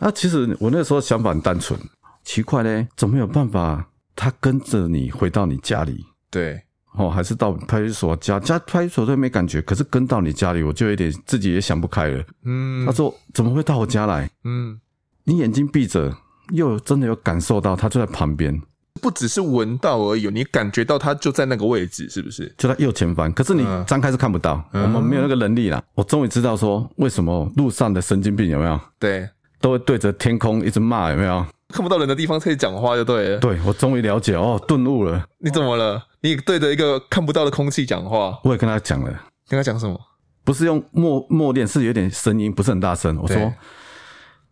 [0.00, 1.78] 啊，其实我那时候想法很单纯，
[2.24, 6.04] 奇怪嘞，怎么有办法他跟着你回到你家里？
[6.30, 6.61] 对，
[6.94, 8.40] 哦，还是到派出所家？
[8.40, 14.28] 家派出所都没感觉，可是跟到你家里，我就有点自己也想不开了，嗯，他说怎么会到我家来？
[14.44, 14.80] 嗯，
[15.24, 16.14] 你眼睛闭着，
[16.52, 18.61] 又真的有感受到他就在旁边。
[18.97, 22.53] 不只是闻到而已，你感觉到它就在那个位置，是不是？
[22.59, 25.82] 就在右前方，可是你张开是看不到，嗯、我们没有那个能力啦。
[25.94, 28.80] 我终于知道说，为什么路上的神经病有没有？
[28.99, 29.28] 对，
[29.61, 31.44] 都会对着天空一直骂，有没有？
[31.68, 33.38] 看不到人的地方可以讲话就对了。
[33.38, 35.24] 对，我终于了解哦，顿悟了。
[35.38, 36.03] 你怎么了？
[36.20, 38.38] 你对着一个看不到的空气讲话？
[38.44, 39.11] 我也跟他讲了，
[39.49, 39.99] 跟他讲什么？
[40.44, 43.18] 不是用默默念，是有点声音，不是很大声。
[43.20, 43.53] 我说。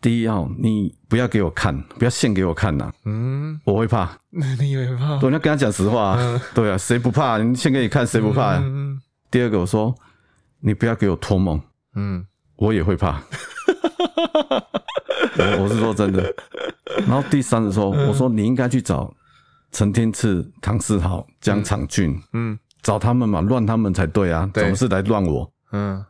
[0.04, 2.92] 第一哦，你不要给我看，不要献给我看呐。
[3.06, 4.10] 嗯，我会怕。
[4.28, 5.18] 你会怕？
[5.18, 6.14] 对，你要跟他讲实话。
[6.18, 7.38] 嗯、对啊，谁不怕？
[7.38, 8.58] 你献给你看，谁不怕？
[8.58, 9.00] 嗯、
[9.30, 9.94] 第二个，我说
[10.60, 11.58] 你不要给我托梦。
[11.94, 12.22] 嗯，
[12.56, 13.18] 我也会怕。
[15.38, 16.30] 我我是说真的。
[17.06, 19.10] 然后第三个说，我说你应该去找
[19.72, 22.14] 陈天赐、唐世豪、江长俊。
[22.34, 24.46] 嗯，找他们嘛，乱他们才对啊。
[24.52, 25.50] 对，总是来乱我。
[25.72, 26.04] 嗯。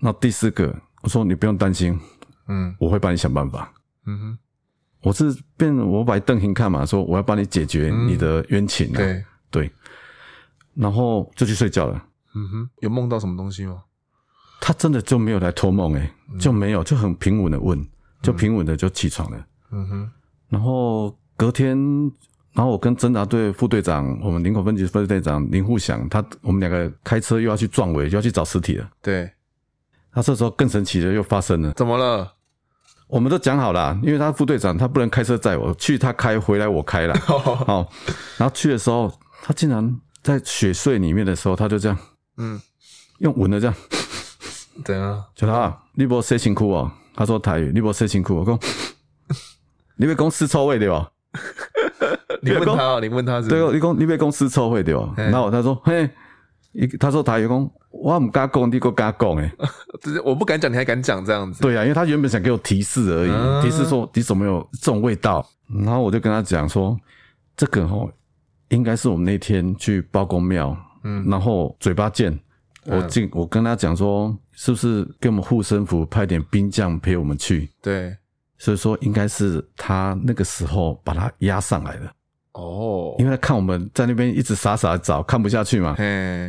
[0.00, 2.00] 那第四个，我说你不用担心。
[2.48, 3.72] 嗯，我会帮你想办法。
[4.06, 4.38] 嗯哼，
[5.02, 8.88] 我是变，我把邓行看嘛，说我要帮你解决你的冤情。
[8.92, 8.96] 啊。
[8.96, 9.72] 对对，
[10.74, 12.02] 然后就去睡觉了。
[12.34, 13.82] 嗯哼，有梦到什么东西吗？
[14.60, 17.82] 他真的就没有来托梦，诶，就没有，就很平稳的问，
[18.22, 19.46] 就平稳的就起床了。
[19.70, 20.10] 嗯哼，
[20.48, 21.76] 然后隔天，
[22.52, 28.90] 然后我跟侦查队副队长，我们林口分局分队长林富祥，他我们两个开车又要去撞尾，又要去找尸体了。
[29.02, 29.30] 对，
[30.12, 32.35] 他这时候更神奇的又发生了，怎么了？
[33.08, 37.14] 我们都讲好了，因为他副队长，他不能开车载我去，他开回来我开了。
[37.22, 37.88] 好，
[38.36, 41.96] 然后去的时候，他竟然在雪隧里面的时候，他就这样，
[42.38, 42.60] 嗯，
[43.18, 43.74] 用闻的这样，
[44.84, 48.58] 对啊，就他，你不说辛苦哦，他说台语，你不说辛苦，我说，
[49.96, 51.08] 你被公司臭味对吧？
[52.42, 53.48] 你问他，你问他是？
[53.48, 55.12] 对哦，你讲你被公司臭味对吧？
[55.16, 56.08] 然后他说，嘿，
[56.98, 57.70] 他说台语讲。
[57.98, 59.50] 我唔敢讲，你个敢讲诶，
[60.02, 61.62] 就是我不敢讲，你还敢讲这样子？
[61.62, 65.44] 对啊，因为他原本想给我提示而已，嗯、提示说你怎么有这种味道，
[65.82, 66.94] 然后我就跟他讲说，
[67.56, 68.06] 这个哦
[68.68, 72.38] 应该是我们那天去包公庙，嗯，然后嘴巴贱，
[72.84, 77.72] 我进我跟他讲说，是不是给我们护身符派点兵将陪我们去？
[77.80, 78.14] 对，
[78.58, 82.12] 所以说应该是他那个时候把他压上来的。
[82.56, 86.04] 哦，因为他看我们在那边一直傻傻的找，看不下去嘛，嘿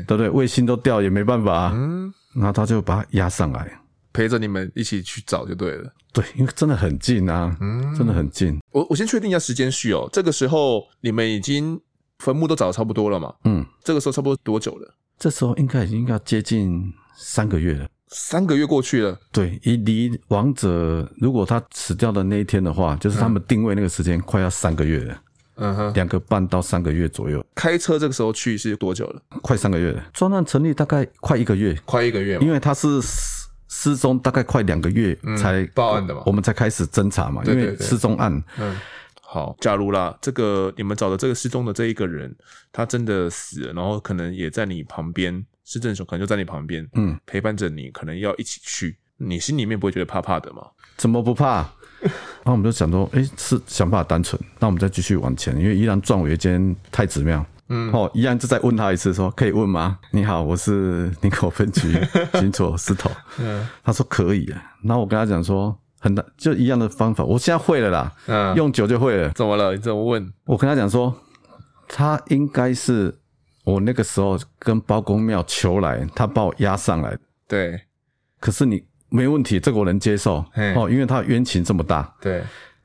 [0.08, 0.30] 对不对？
[0.30, 3.70] 卫星都掉也没办法，嗯，然后他就把它压上来，
[4.14, 5.92] 陪着你们一起去找就对了。
[6.14, 8.58] 对，因为真的很近啊，嗯，真的很近。
[8.72, 11.80] 我我先确定一下时间序哦，这个时候你们已经
[12.20, 13.34] 坟墓都找的差不多了嘛？
[13.44, 14.94] 嗯，这个时候差不多多久了？
[15.20, 16.82] 这时候应该已经要接近
[17.18, 17.88] 三个月了。
[18.10, 25.22] 三个月过去了，对，离离王者如果他死掉的那一天的话，就是他们定位那个时间快要三个月了。
[25.58, 27.46] 嗯哼，两个半到三个月左右。
[27.54, 29.22] 开车这个时候去是多久了？
[29.42, 30.04] 快三个月了。
[30.14, 32.88] 专案成立大概快一个月，快一个月，因为他是
[33.68, 38.44] 失踪大概快两个月才报案的嘛，我们才开始侦查嘛，因为失踪案。
[38.58, 38.78] 嗯。
[39.30, 42.34] 好，假如啦，这个你们找的这个失踪的这一个人，
[42.72, 50.62] 他真的死了，然后可能也在你旁边，失踪的时候可能就在你旁边，嗯，陪伴着你，可能要一起去，你心里面不会觉得怕怕的吗？
[50.96, 51.70] 怎么不怕？
[52.44, 60.00] 那我们就想说，哎，是想法单纯，那我们再继续往前，因为依然撞我一间太子庙，嗯，哦，一样就再问他一次说，说可以问吗？
[60.12, 61.98] 你好，我是林口分局
[62.36, 63.10] 巡佐石头，
[63.40, 65.78] 嗯，他说可以啊，然后我跟他讲说。
[66.00, 68.14] 很难，就一样的方法，我现在会了啦。
[68.28, 69.30] 嗯，用久就会了。
[69.32, 69.74] 怎么了？
[69.74, 70.32] 你怎么问？
[70.46, 71.12] 我跟他讲说，
[71.88, 73.18] 他应该是
[73.64, 77.18] 我那个时候跟包公庙求来，他把我压上来。
[77.48, 77.82] 对。
[78.40, 80.44] 可是你没问题，这个我能接受。
[80.76, 82.14] 哦，因为他冤情这么大。
[82.22, 82.44] 对。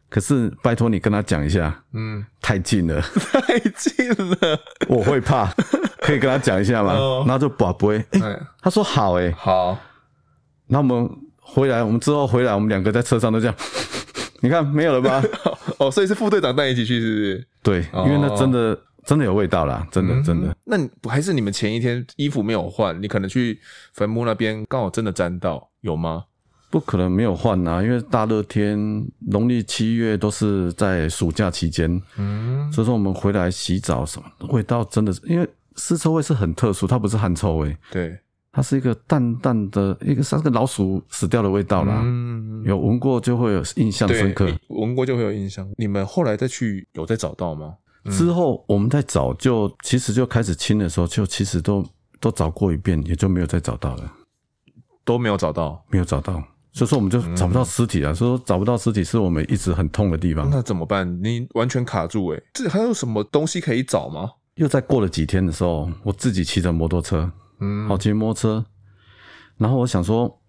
[0.09, 1.83] 可是拜托你跟他讲一下。
[1.93, 2.25] 嗯。
[2.41, 3.01] 太近了。
[3.47, 4.61] 太近了。
[4.89, 5.47] 我会怕。
[6.01, 6.93] 可以跟他讲一下吗？
[7.27, 8.05] 然后就宝贝。
[8.13, 9.33] 哎，他说好哎。
[9.33, 9.79] 好。
[10.67, 11.11] 那我们。
[11.45, 13.55] 回来，我们之后回来，我们两个在车上都这样，
[14.41, 15.23] 你看没有了吧？
[15.77, 17.47] 哦，所以是副队长带你一起去，是不是？
[17.63, 20.55] 对，因为那真的真的有味道啦，真的真的。
[20.65, 20.79] 那
[21.11, 23.61] 还是你们前一天衣服没有换，你可能去
[23.93, 26.25] 坟墓那边刚好真的沾到，有吗？
[26.71, 28.77] 不可能没有换啊，因为大热天，
[29.31, 38.19] 农历七月都是在暑假期间，嗯，所以说我们回来洗澡什么味道真的是，因为尸臭味是很特殊，它不是汗臭味，对。
[38.55, 42.03] 它是一个淡淡的，一个像个老鼠死掉的味道啦。
[42.05, 44.47] 嗯，有闻过就会有印象深刻。
[44.69, 45.67] 闻过就会有印象。
[45.79, 47.77] 你们后来再去有再找到吗？
[48.05, 51.83] 嗯、之后我们再找，就其实就开始清的时候，就其实都
[52.21, 54.13] 都找过一遍，也就没有再找到了，
[55.05, 56.43] 都没有找到，没有找到。
[56.73, 58.13] 所以说我们就找不到尸体啊。
[58.13, 60.49] 嗯、所以说找不到尸体是我们一直很痛的地方。
[60.51, 61.23] 那怎么办？
[61.23, 64.31] 你完全卡住诶、欸、这还有什么东西可以找吗？
[64.55, 67.31] 又再过了几天的时候，我自己骑着摩托车。
[67.61, 68.65] 嗯，好，骑摩托车，
[69.57, 70.41] 然后我想说，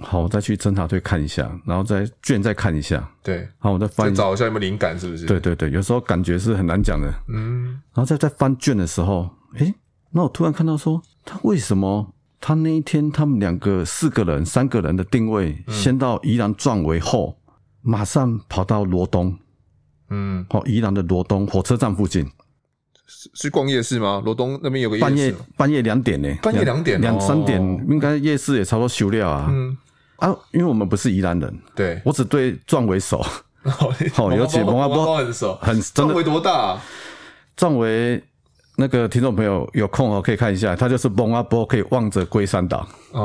[0.00, 5.24] 好，我再去侦查队看一下，然后再卷再看一下，对，好，我再翻再找一下有没有灵感，是不是？
[5.24, 9.72] 对对对，有时候感觉是很难讲的，嗯，然后再再翻卷的时候，诶，
[10.10, 12.12] 那我突然看到说，他为什么
[12.42, 17.38] 他那一天他们两个四个人三个人的定位，嗯、先到宜兰壮围后，
[17.82, 19.38] 马上跑到罗东，
[20.10, 22.28] 嗯，好，宜兰的罗东火车站附近。
[23.06, 24.20] 是逛夜市吗？
[24.24, 25.04] 罗东那边有个夜市。
[25.04, 26.28] 半夜半夜两点呢？
[26.42, 29.46] 半夜两点两三点，应该夜市也差不多休了啊。
[29.48, 29.78] 嗯
[30.16, 33.24] 啊，因为我们不是宜兰人，对，我只对壮围熟。
[34.12, 36.12] 好， 尤其蒙阿波很熟，很真的。
[36.12, 36.76] 壮围多大？
[37.54, 38.20] 壮围
[38.76, 42.86] 那个听众朋友有空哦，可以看一下，它就是蒙阿波可以望着龟山岛。
[43.12, 43.20] 哦，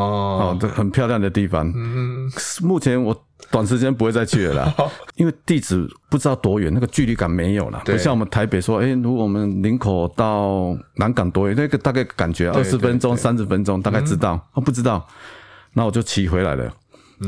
[0.53, 1.71] 哦，这很漂亮的地方。
[1.75, 2.29] 嗯，
[2.61, 3.15] 目前我。
[3.51, 4.75] 短时间不会再去了啦，
[5.15, 14.43] 因为地址不知道多远，那个距离感没有了，不像我们台北说，哎，如果我们林口到南港多远，那个大概感觉二十分钟、三十分钟，大概知道。
[14.53, 15.07] 我不知道，
[15.71, 16.69] 那我就骑回来了，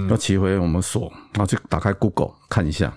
[0.10, 2.92] 要骑回我们所，然后就打开 Google 看一下。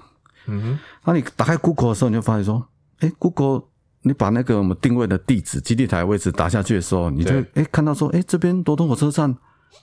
[0.46, 2.66] 嗯哼，那你打开 Google 的时候，你就发现说，
[3.00, 3.62] 哎，Google，
[4.02, 9.34] 你把那个我们定位的地址、基地台位置打下去的时候，你就哎看到说，哎，这边罗东火车站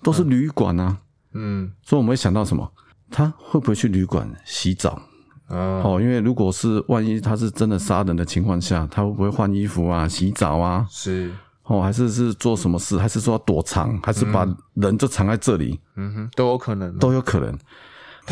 [0.04, 0.98] 都是旅馆啊。
[1.34, 2.72] 嗯，所以我们会想到什么？
[3.10, 5.02] 他会不会去旅馆洗澡？
[5.48, 10.86] 哦，因为如果是万一他是真的杀人的情况下，他会不会换衣服啊、洗澡啊？
[10.92, 11.32] 是
[11.64, 12.98] 哦，还是是做什么事？
[12.98, 14.00] 还是说躲藏？
[14.04, 15.80] 还是把人就藏在这里？
[15.96, 17.58] 嗯哼，都有可能，都有可能。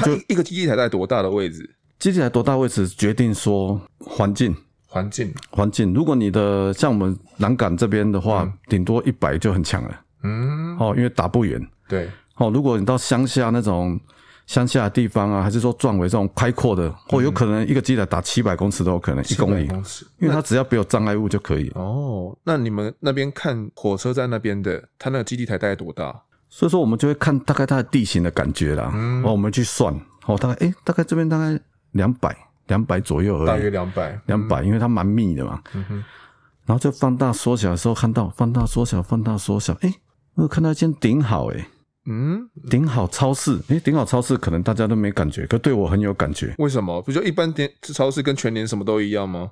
[0.04, 1.68] 就一个基地台在多大的位置？
[1.98, 4.56] 基地台多大位置决定说环境，
[4.98, 5.94] 环境，环境。
[5.94, 10.02] 如果你的像我们南港这边的话，顶多一百就很强了。
[10.24, 11.66] 嗯，哦，因为打不远。
[11.88, 14.00] 对，哦，如果你到乡下那种。
[14.48, 19.68] 乡下的地方啊，还是说壮围这种开阔的，或有可能一个基地台打七百公尺都有可能，一公里，
[20.20, 21.70] 因为它只要没有障碍物就可以。
[21.76, 26.18] 哦，那你们那边看火车站那边的，它那个基地台大概多大？
[26.48, 28.90] 所以说我们就会看大概它的地形的感觉啦。
[28.96, 29.94] 嗯，哦，我们去算，
[30.28, 31.60] 哦，大概哎、欸、大概这边大概
[31.92, 32.34] 两百
[32.68, 35.62] 两百左右而已，大约两百两百，因为它蛮密的嘛。
[35.74, 36.04] 嗯哼，
[36.66, 39.96] 然后就放大缩小的时候看到，放大缩小，放大缩小，诶、欸、
[40.36, 41.68] 我有看到一间顶好诶、欸
[42.10, 46.56] 嗯，顶好超市，诶，顶好超市可能大家都没感觉，可对我很有感觉。
[46.58, 47.02] 为什么？
[47.02, 49.52] 不就一般店超市跟全年什么都一样吗？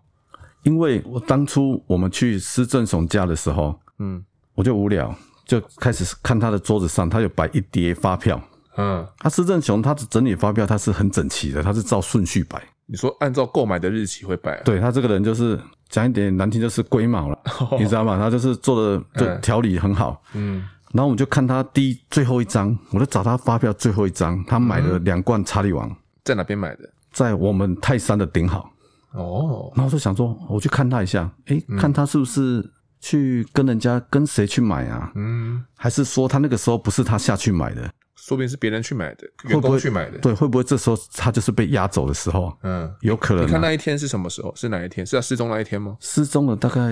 [0.64, 5.14] 因为我当初我们去施正雄家的时候，嗯，我就无聊，
[5.46, 8.42] 就开始看他的桌子上，他有摆一叠发票。
[8.78, 12.62] 嗯，他施正雄他的整理发票，他是很整齐的，他是照顺序摆。
[12.88, 14.62] 你说按照购买的日期会摆？
[14.64, 15.60] 对，他这个人就是
[15.90, 18.18] 讲一点难听就是龟毛了，哦、你知道吗？
[18.18, 26.90] 他就是做的就调理很好，嗯，然后我们就看他第一最后一张，我就找他发票最后一张，他买了两罐查理王，在哪边买的？
[27.12, 28.70] 在我们泰山的顶好，
[29.14, 32.70] 哦，然后我就想说，我去看他一下，诶、欸，看他是不是
[33.00, 35.12] 去跟人家跟谁去买啊？
[35.16, 37.90] 嗯，还是说他那个时候不是他下去买的？
[38.26, 40.18] 说不定是别人去买的，员工去买的。
[40.18, 42.52] 对，会不会这时候他就是被押走的时候？
[42.64, 43.46] 嗯，有可能、啊。
[43.46, 44.52] 你看那一天是什么时候？
[44.56, 45.06] 是哪一天？
[45.06, 45.96] 是他失踪那一天吗？
[46.00, 46.92] 失踪了大概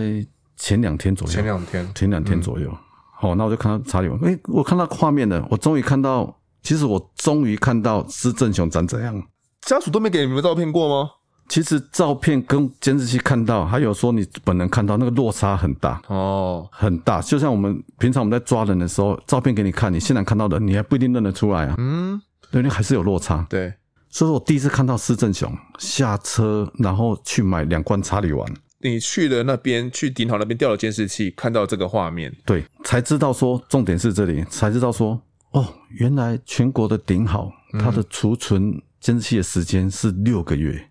[0.57, 1.33] 前两天左右。
[1.33, 2.71] 前两天，前两天左右。
[3.15, 4.19] 好、嗯，那我就看到查理文。
[4.19, 9.19] 诶、欸，我看到画面了，我终于看到，其实我终于看到施正雄长怎样。
[9.61, 11.09] 家属都没给你们照片过吗？
[11.49, 17.21] 其实照片跟监视器看到，还有说你本人看到那个落差很大哦，很大。
[17.21, 21.75] 就像我们平常我们在抓人的时候，照片给你看，你现在看到的你还不一定认得出来啊。
[21.77, 22.19] 嗯，
[22.49, 23.45] 对，你还是有落差。
[23.49, 23.73] 对，
[24.09, 28.51] 所以说我第一次看到施正雄下车，然后去买两罐查理丸。
[28.79, 35.21] 你去了那边，去顶好那边调了监视器，看到这个画面，对，才知道说重点是这里，才知道说
[35.51, 40.89] 哦，原来全国的顶好它的储存监视器的时间是六个月。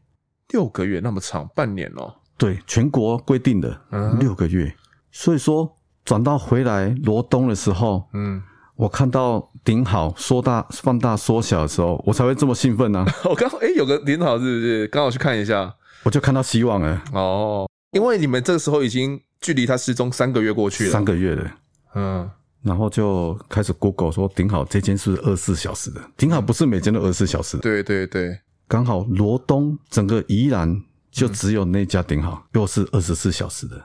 [0.53, 2.15] 六个月那么长，半年哦。
[2.37, 3.81] 对，全国规定的
[4.19, 4.65] 六个月。
[4.65, 4.75] 嗯、
[5.11, 8.43] 所以说转到回来罗东的时候，嗯，
[8.75, 13.07] 我看到顶好缩大、放大、缩小的时候，我才会这么兴奋呢、啊。
[13.31, 14.89] 我刚好哎，有个顶好是不是？
[14.89, 15.73] 刚好去看一下，
[16.03, 17.01] 我就看到希望了。
[17.13, 21.51] 哦，因为你们这个时候已经距离他失踪三个月过去了，三个月了。
[21.95, 22.29] 嗯，
[22.63, 27.63] 然后就开始 Google 说顶好这间是二十四小时的，顶好不是每间都二十四小时的。
[27.63, 28.37] 对对对。
[28.69, 33.85] 刚好罗东整个宜兰就只有那家顶好，又是二十四小时的，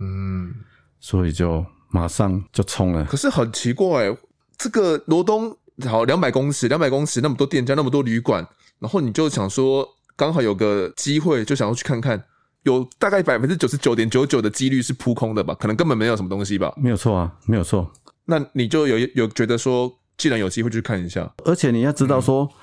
[0.00, 0.54] 嗯，
[1.00, 3.06] 所以就马上就冲了。
[3.06, 4.14] 可是很奇怪，
[4.58, 5.56] 这个罗东
[5.86, 8.46] 好两百公尺，两百公尺那么多店家，那么多旅馆，
[8.78, 12.22] 然后你就想说，刚好有个机会，就想要去看看，
[12.64, 15.54] 有大概百分之九十九点九九的几率是扑空的吧？
[15.54, 16.70] 可能根本没有什么东西吧？
[16.76, 17.90] 没有错啊，没有错。
[18.26, 22.44] 那你就有有觉得说，既然有机会去看一下，而且你要知道说。
[22.44, 22.54] 嗯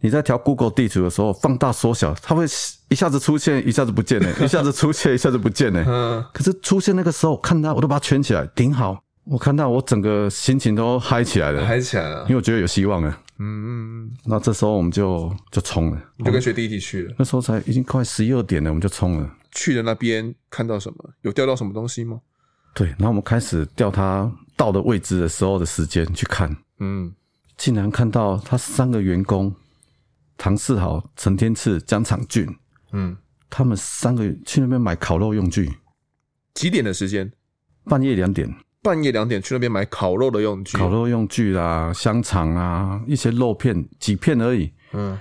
[0.00, 2.44] 你在调 Google 地图的时候，放大缩小，它会
[2.88, 5.84] 一下子出现，一下子不见呢， 一下子出现，一下子不见呢。
[5.86, 6.24] 嗯。
[6.32, 9.02] 可是出现那个时候，看到我都把它圈起来，顶好。
[9.24, 13.10] 我看到我整个心情都嗨起来了，嗨起来了，因为我觉得有希望了。
[13.38, 14.10] 嗯嗯嗯。
[14.24, 17.14] 那这时候我们就就冲了，就跟学弟一起去了。
[17.18, 19.28] 那时候才已经快十一二点了，我们就冲了。
[19.50, 20.98] 去了那边看到什么？
[21.22, 22.20] 有钓到什么东西吗？
[22.72, 26.54] 对，然后我们开始调它到的位置的时候的时间去看。
[26.78, 27.12] 嗯。
[27.56, 29.52] 竟然看到他三个员工。
[30.36, 32.46] 唐世豪、陈天赐、江长俊，
[32.92, 33.16] 嗯，
[33.48, 35.72] 他们三个去那边买烤肉用具。
[36.54, 37.32] 几点的时间？
[37.84, 38.54] 半夜两点。
[38.82, 40.78] 半夜两点去那边买烤肉的用具。
[40.78, 44.72] 烤肉用具啦，香肠啊，一些肉片，几片而已。
[44.92, 45.18] 嗯。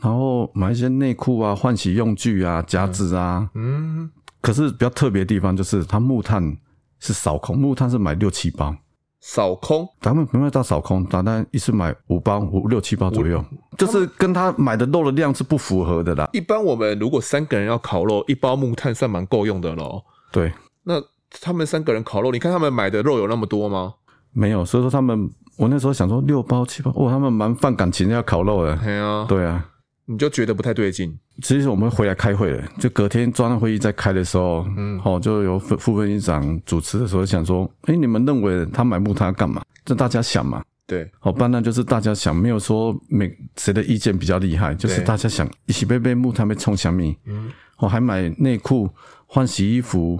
[0.00, 3.50] 然后买一些内裤啊、换洗用具啊、夹子啊。
[3.54, 4.10] 嗯。
[4.40, 6.56] 可是比较特别的地方就是，他木炭
[7.00, 8.74] 是少空，木炭是买六七包。
[9.20, 13.44] 扫空，咱们不会到扫空，单单一次买五包五六七包左右，
[13.76, 16.28] 就是跟他买的肉的量是不符合的啦。
[16.32, 20.04] 一般我们如果三个人要烤肉，一包木炭算蛮够用的咯。
[20.30, 20.52] 对，
[20.84, 21.02] 那
[21.40, 23.94] 他们三个人烤肉，你看他们买的肉有那么多吗？
[24.32, 28.76] 没有，所以说他们，我那时候想说六包七包，哇，他们蛮放感情要烤肉的。
[28.76, 29.68] 对啊，对啊。
[30.10, 31.14] 你就觉得不太对劲。
[31.42, 39.62] 其实我们回来开会了，就隔天专案会议在开的时候，嗯，好，就有副副分局长主持的时候，想说，哎，你们认为他买木炭干嘛？
[39.84, 40.64] 这大家想嘛。
[40.86, 48.88] 对，好，不然呢就是大家想，没有说每谁的意见比较厉害，就是大家想一起被被木炭被冲香米，嗯，我还买内裤
[49.26, 50.18] 换洗衣服，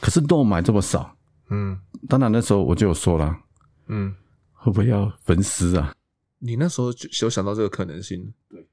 [0.00, 1.14] 可是肉买这么少，
[1.50, 1.78] 嗯，
[2.08, 3.36] 当然那时候我就有说了，
[3.86, 4.12] 嗯，
[4.54, 5.94] 会不会要焚尸啊？
[6.40, 8.32] 你那时候就有想到这个可能性？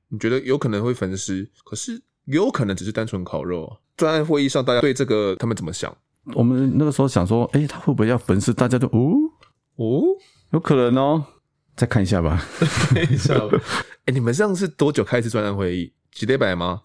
[0.09, 3.77] 对，你觉得有可能会焚尸，可是有可能只是单纯烤肉。
[3.97, 5.95] 专案会议上，大家对这个他们怎么想？
[6.33, 8.51] 我们那个时候想说，哎、欸，他会不会要焚尸？
[8.51, 9.13] 大家都哦
[9.75, 10.01] 哦，
[10.51, 11.23] 有可能哦，
[11.75, 12.43] 再看一下吧。
[12.89, 13.49] 看一下吧。
[14.05, 15.93] 哎、欸，你们这样是多久开一次专案会议？
[16.11, 16.81] 几礼拜吗？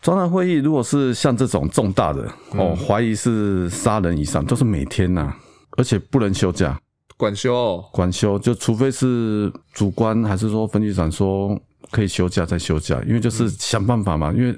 [0.00, 5.38] 专案会议如果是像这种重大的哦，怀疑是杀人以上，都是每天呐、啊，
[5.76, 6.80] 而且不能休假。
[7.18, 14.56] 管休，管休，就除非是主观还是说分局长说可以休假再休假，因为就是想办法嘛，因为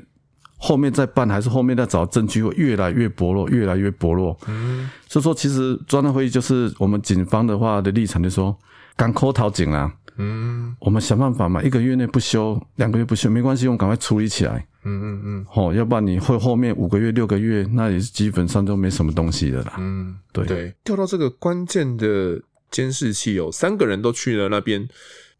[0.56, 4.38] 后面再办还是后面再找证据会越来越薄弱，越来越薄弱。
[4.46, 8.56] 嗯，所以说其实专案会议就是我们警方的话的立场，就是说
[8.96, 9.92] 赶扣逃警啦。
[10.16, 14.66] 嗯，我们想办法嘛，一个月内不休，两个月不休没关系，我们赶快处理起来。
[14.84, 19.74] 嗯嗯嗯，好，要不然你会后面五个月、六个月，那也是基本上都没什么东西的啦。
[19.78, 22.40] 嗯，对对，跳到这个关键的。
[22.72, 24.88] 监视器有三个人都去了那边，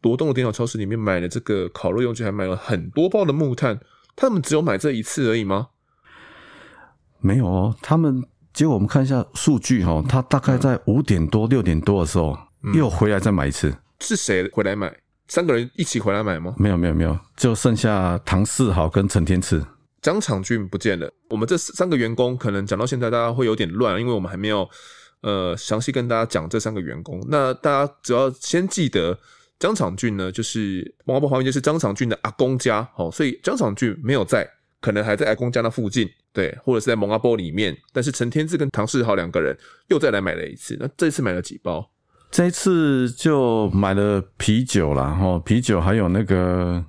[0.03, 3.79] 罗东的电脑超市里面买了这个烤肉用具，还买了很多包的木炭。
[4.15, 5.69] 他们只有买这一次而已吗？
[7.19, 8.23] 没有哦，他们
[8.53, 12.37] 结果我们看一下数据哈，他大概在五点多六点多的时候
[12.75, 13.69] 又回来再买一次。
[13.69, 14.95] 嗯、是谁回来买？
[15.29, 16.53] 三个人一起回来买吗？
[16.57, 19.65] 没有没有没有，就剩下唐世豪跟陈天赐。
[20.01, 21.09] 张场俊不见了。
[21.29, 24.69] 我们这三个员工可能讲到现在，大家会有点乱，因为我们还没有
[25.21, 27.25] 呃详细跟大家讲这三个员工。
[27.29, 29.17] 那大家只要先记得
[29.63, 34.45] 江场俊呢，就是蒙阿波旁边就是张场俊的阿公家，好，所以张场俊没有在，
[34.81, 37.73] 可能还在阿公家那附近，对，或者是在蒙阿波里面。
[37.93, 39.57] 但是陈天志跟唐世豪两个人
[39.87, 41.89] 又再来买了一次，那这次买了几包？
[42.29, 46.83] 这一次就买了啤酒啦，哈，啤酒还有那个，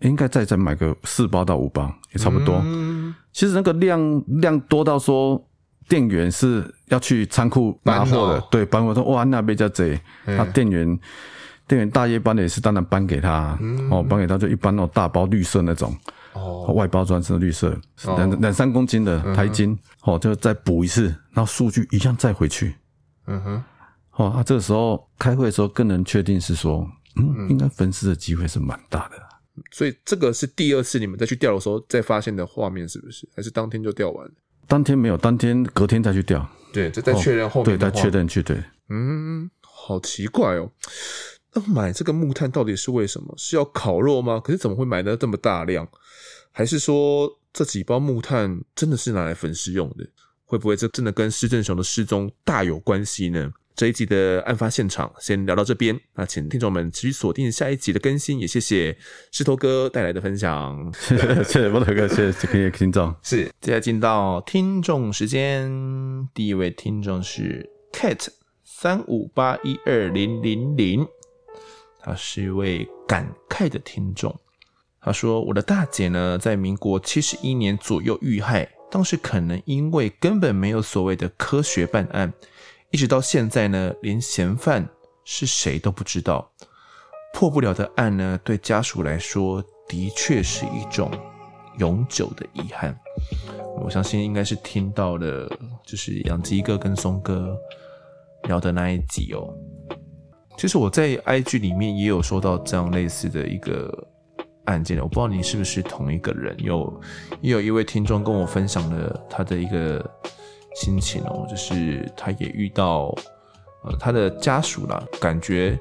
[0.00, 2.60] 应该再再买个四包到五包也差不多。
[2.64, 5.40] 嗯、其实那个量量多到说，
[5.88, 10.98] 店员是要去仓库拿货的，对，搬货说哇那边叫贼，那店员
[11.66, 15.96] 店员大夜班的也是当然搬给他，嗯、哦，搬给他就一般那种大包绿色那种，
[16.32, 22.74] 哦，外包装是绿色，两两、哦、三公斤的台斤，嗯、哦，就再补一次，然后数据一样再回去，
[23.26, 23.64] 嗯哼。
[24.12, 29.16] 哦，他、啊、这个时候开会的时候更能确定是说，嗯，嗯应该分尸的机会是蛮大的。
[29.72, 33.28] 所以这个是第二次你们再去钓的时候再发现的画面，是不是？
[33.34, 34.30] 还是当天就钓完？
[34.66, 36.46] 当天没有，当天隔天再去钓。
[36.72, 37.78] 对，就再确认后面、哦。
[37.78, 38.62] 对，再确认去对。
[38.88, 40.70] 嗯，好奇怪哦。
[41.56, 43.34] 那买这个木炭到底是为什么？
[43.38, 44.38] 是要烤肉吗？
[44.38, 45.88] 可是怎么会买的这么大量？
[46.52, 50.06] 还是说这几包木炭真的是拿来焚尸用的？
[50.44, 53.50] 会不会这真的跟施正雄的失踪大有关系呢？
[53.74, 58.96] 这一集的案发现场先聊到这边，那请听众们继续锁定下一集的更新，也谢谢
[59.32, 63.14] 石头哥带来的分享， 谢谢谢谢摩头哥，谢谢各位听众。
[63.22, 65.70] 是，接下来进到听众时间，
[66.32, 68.28] 第一位听众是 Cat
[68.64, 71.06] 三五八一二零零零，
[72.06, 74.32] 他是一位感慨的听众，
[75.00, 82.32] 他说：“我的大姐呢，在民国七十一年左右遇害，当时可能因为根本没有所谓的科学办案。”
[82.92, 84.88] 一直到现在呢，连嫌犯
[85.24, 86.48] 是谁都不知道，
[87.34, 91.10] 破不了的案呢，对家属来说的确是一种
[91.78, 92.96] 永久的遗憾。
[93.82, 95.50] 我相信应该是听到了，
[95.84, 97.58] 就是杨基哥跟松哥
[98.44, 99.52] 聊的那一集哦。
[100.56, 103.92] 其实我在 IG 里面也有收到这样类似的一个
[104.64, 106.56] 案件，我不知道你是不是同一个人。
[106.58, 107.00] 有，
[107.40, 110.04] 也有一位听众跟我分享了他的一个。
[110.78, 113.06] 心情哦，就是他也遇到，
[113.82, 115.74] 呃，他的家属啦，感觉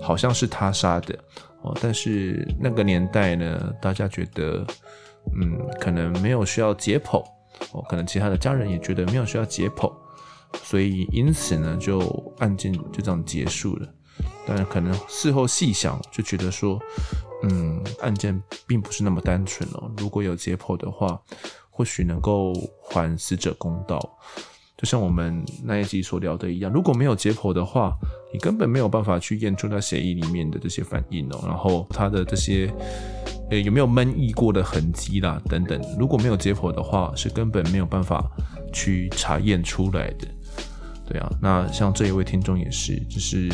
[0.00, 1.18] 好像是他杀的
[1.62, 4.64] 哦，但是那个年代呢，大家觉得，
[5.34, 7.20] 嗯，可能没有需要解剖
[7.72, 9.92] 哦，可能其他的家人也觉得没有需要解剖，
[10.62, 12.00] 所以因此呢，就
[12.38, 13.88] 案件就这样结束了。
[14.46, 16.80] 但可能事后细想，就觉得说，
[17.42, 21.20] 嗯，案件并不是那么单纯哦，如果有解剖的话。
[21.78, 22.54] 或许能够
[22.88, 24.00] 还死者公道，
[24.78, 27.92] 就像我们那一集所聊的一样，如果没有解剖的话，
[28.32, 32.72] 你根本没有办法去验出他血液里面的这些反应哦，然后他的这些
[33.50, 38.24] 呃有没有闷溢过的痕迹啦等等，如果没有解剖的话，是根本没有办法
[38.72, 40.26] 去查验出来的。
[41.06, 43.50] 对啊，那像这一位听众也是，就是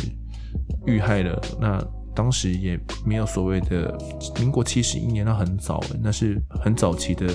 [0.87, 3.97] 遇害了，那当时也没有所谓的
[4.39, 7.27] 民国七十一年，那很早了，那是很早期的。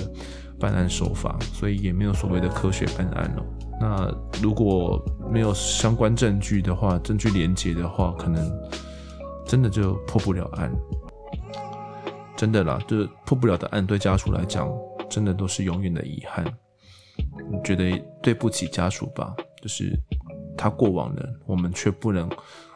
[0.60, 3.46] 办案手法，所以也没有所谓的科学办案哦。
[3.80, 8.44] 那如果没有相关证据的话，证据连接的话，可能
[9.46, 10.68] 真的就破不了案。
[12.36, 14.68] 真的啦，就破不了的案，对家属来讲，
[15.08, 16.44] 真的都是永远的遗憾。
[17.62, 19.32] 觉得对不起家属吧？
[19.62, 19.96] 就是
[20.56, 22.28] 他过往的，我们却不能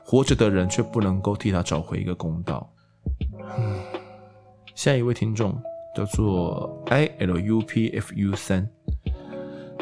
[0.05, 2.71] 活着的人，却不能够替他找回一个公道。
[4.75, 5.55] 下一位听众。
[5.95, 8.67] 叫做 I L U P F U 三，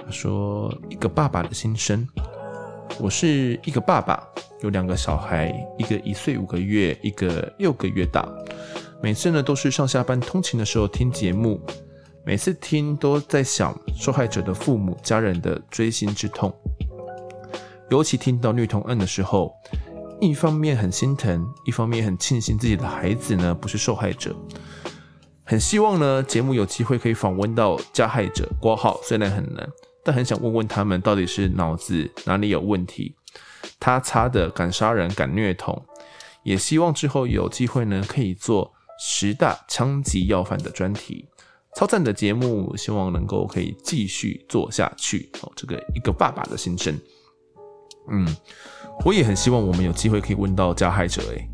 [0.05, 2.05] 他说一个爸爸的心声。
[2.99, 4.21] 我是一个爸爸，
[4.61, 8.29] 有两个小孩，一个一岁五个月，一个六个月大。
[9.01, 11.61] 每次呢都是上下班通勤的时候听节目，
[12.27, 16.53] 每次听都在想受害者的父母家人的锥心之痛。
[17.89, 19.55] 尤其听到虐童案的时候，
[20.21, 24.37] 一方面很心疼，一方面很庆幸自己的孩子呢不是受害者。
[25.45, 28.49] 很希望呢，节目有机会可以访问到加害者。
[28.61, 29.69] 括号虽然很难，
[30.05, 33.15] 但很想问问他们到底是脑子哪里有问题，
[33.81, 35.83] 他擦的敢杀人敢虐童。
[36.43, 41.27] 也希望之后有机会呢，可以做十大枪击要犯的专题。
[41.77, 45.31] 超赞的节目，希望能够可以继续做下去。
[45.41, 46.99] 哦，这个一个爸爸的心声。
[48.11, 48.27] 嗯，
[49.05, 51.23] 我也很希望我们有机会可以问到加害者。
[51.33, 51.49] 诶。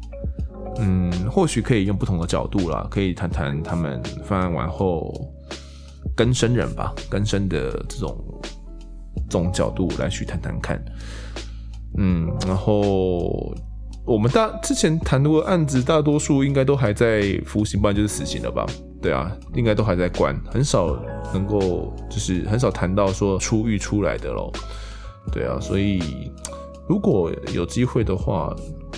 [0.79, 5.11] 嗯，或许可以用不同的角度啦，可以谈谈他们犯案完后
[6.15, 8.25] 更生人吧，更生的这种
[9.29, 10.79] 这种角度来去谈谈看。
[11.97, 13.55] 嗯，然后
[14.05, 18.67] 我们大之前谈过的案子，大多数应该都还在服刑，不然就是死刑了吧？
[19.01, 20.95] 对啊，应该都还在关，很少
[21.33, 24.53] 能够就是很少谈到说出狱出来的咯。
[25.33, 26.31] 对啊，所以
[26.89, 28.55] 如果有机会的话，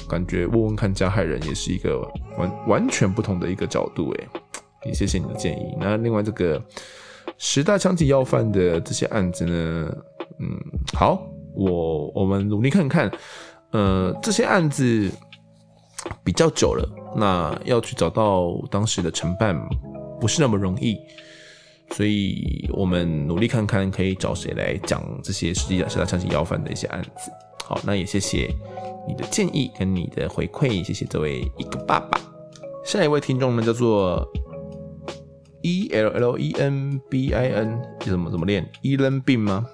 [0.09, 2.01] 感觉问问看加害人也是一个
[2.37, 4.29] 完完全不同的一个角度，诶，
[4.87, 5.75] 也谢谢你的建议。
[5.81, 6.63] 那另外这个
[7.39, 9.91] 十大枪击要犯的这些案子呢，
[10.39, 10.59] 嗯，
[10.95, 13.11] 好，我我们努力看看，
[13.73, 15.11] 呃，这些案子
[16.23, 19.59] 比较久了，那要去找到当时的承办
[20.21, 20.97] 不是那么容易，
[21.93, 27.31] 所以我们努力看看可以找谁来讲这些实际的十大枪击要犯的一些案子。
[27.65, 28.55] 好，那也谢谢
[29.07, 32.21] 你的建议跟你的回馈，谢谢这位一个爸爸。
[32.85, 34.27] 下一位听众呢，叫做
[35.63, 39.67] E L L E N B I N，怎么怎么念？Elan Bin 吗？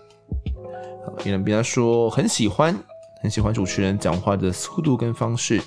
[1.07, 2.77] 好，E L N Bin 他说很喜欢，
[3.23, 5.61] 很喜欢主持人讲话的速度跟方式。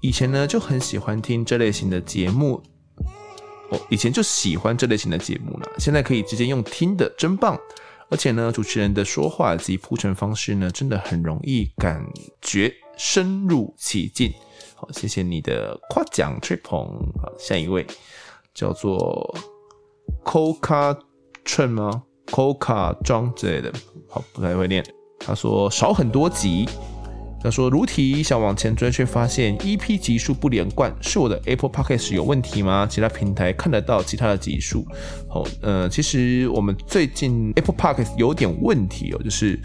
[0.00, 2.60] 以前呢就很喜欢听这类型的节目，
[3.88, 7.58] 以前就喜欢这类型的节目了，现在可以直接用听的，真棒。
[8.08, 12.04] 而且呢，主持人的说话及铺陈方式呢，真的很容易感
[12.42, 14.32] 觉深入其境。
[14.74, 16.78] 好，谢谢你的夸奖，吹捧。
[17.22, 17.86] 好，下一位
[18.52, 19.32] 叫做
[20.24, 20.98] Coca
[21.44, 23.72] Chen 吗？Coca 庄之类的，
[24.08, 24.84] 好，不太会念。
[25.20, 26.68] 他说少很多集。
[27.42, 32.86] 他说：“如题想往前追，却发现 EP 集数不连贯，是我的 Apple Podcast 有问题吗？
[32.88, 34.84] 其他平台看得到其他的集数。
[35.26, 39.58] 好，呃，其实我们最近 Apple Podcast 有点问题哦，就是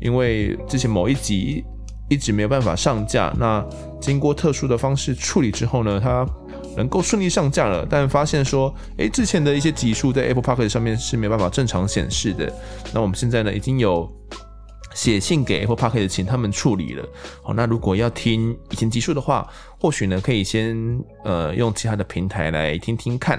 [0.00, 1.64] 因为之前某一集
[2.10, 3.64] 一直没有办法上架，那
[4.00, 6.26] 经过特殊的方式处理之后呢，它
[6.76, 12.52] 能够顺利上架了，但发现说，诶，之前的一些集数在 Apple Podcast 上面是没办法正常显示的。
[12.92, 14.06] 那我们现在呢，已经有。”
[14.94, 17.06] 写信给 Apple Podcast 请他们处理了。
[17.42, 19.46] 好，那如果要听以前集数的话，
[19.78, 23.38] 或许呢可以先呃用其他的平台来听听看，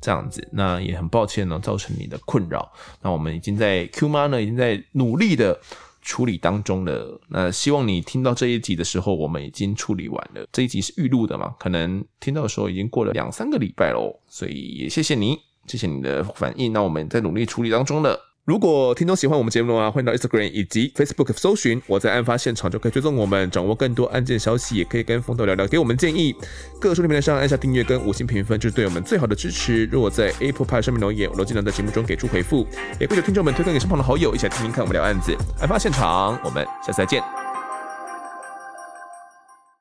[0.00, 0.46] 这样子。
[0.52, 2.70] 那也很抱歉呢，造成你的困扰。
[3.00, 5.58] 那我们已经在 Q 妈呢已经在努力的
[6.02, 7.20] 处理当中了。
[7.28, 10.46] 那希望你听到这一集的时候，我们已经处理完了。
[10.52, 11.54] 这一集是预录的嘛？
[11.58, 14.12] 可能听到的时候已经过了两三个礼拜喽。
[14.28, 16.72] 所以也谢谢你，谢谢你的反应。
[16.72, 18.20] 那我们在努力处理当中了。
[18.46, 26.32] 如果听众喜欢我们节目的话，欢迎到 Instagram 以及 Facebook 搜寻我在案发现场，就可以追踪我们，掌握更多案件消息，也可以跟风头聊聊，给我们建议。
[26.80, 29.86] 各个收听平台上按下订阅跟五星评分，就是对我们最好的支持。
[29.86, 32.64] 如果在 apple pi 上面留言，我都尽量在节目中给出回复。
[33.00, 35.36] 也可以有听众们推荐给身旁的好友，一起来听听看我们聊案子。
[35.58, 37.45] 案发现场，我们下次再见。